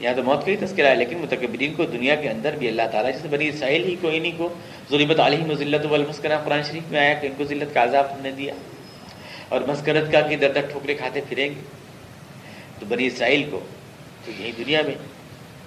[0.00, 2.82] یہاں تو موت کا ہی تذکرہ ہے، لیکن متکبرین کو دنیا کے اندر بھی اللہ
[2.92, 4.48] تعالیٰ، جیسے بنی اسرائیل ہی کو انہیں کو
[4.90, 8.30] ضرورت علیہ ذلت والمسکنہ، قرآن شریف میں آیا کہ ان کو ذلت کا عذاب نے
[8.30, 8.54] دیا۔
[9.48, 11.60] اور مسکرت کا کہ در در ٹھوکرے کھاتے پھریں گے۔
[12.78, 13.60] تو بنی اسرائیل کو
[14.24, 14.94] تو یہی دنیا میں،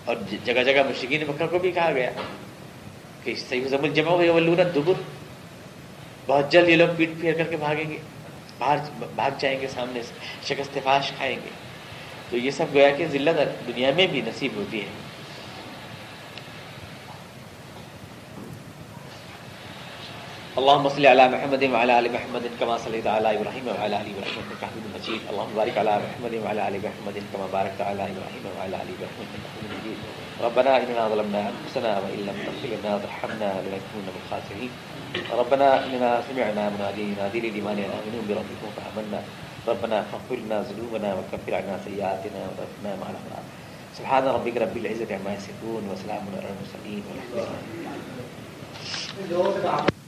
[0.06, 2.12] اور جگہ جگہ مشکین مکہ کو بھی کہا گیا
[3.24, 5.02] کہ صحیح زمل جمع ہوئے ولورت دبر
[6.28, 7.98] بہت جلد یہ لوگ پیٹ پھیر کر کے بھاگیں گے،
[8.58, 8.78] باہر
[9.16, 10.14] بھاگ جائیں گے، سامنے سے
[10.44, 11.50] شکست فاش کھائیں گے۔
[12.30, 14.86] تو یہ سب گویا کہ ذلت دنیا میں بھی نصیب ہوتی ہے۔
[20.58, 24.64] اللهم صل على محمد وعلى ال محمد كما صليت على ابراهيم وعلى ال ابراهيم انك
[24.64, 28.90] حميد مجيد اللهم بارك على محمد وعلى ال محمد كما باركت على ابراهيم وعلى ال
[28.96, 29.98] ابراهيم انك حميد مجيد
[30.42, 34.72] ربنا اننا ظلمنا انفسنا وان لم تغفر لنا وترحمنا لنكونن من الخاسرين
[35.32, 39.22] ربنا اننا سمعنا مناديا ينادي للايمان ان امنوا بربكم فامنا
[39.68, 43.44] ربنا فاغفر لنا ذنوبنا وكفر عنا سيئاتنا وتوفنا مع الأبرار.
[43.98, 47.36] سبحان ربك رب العزة عما يصفون وسلام على المرسلين والحمد
[49.30, 50.03] لله.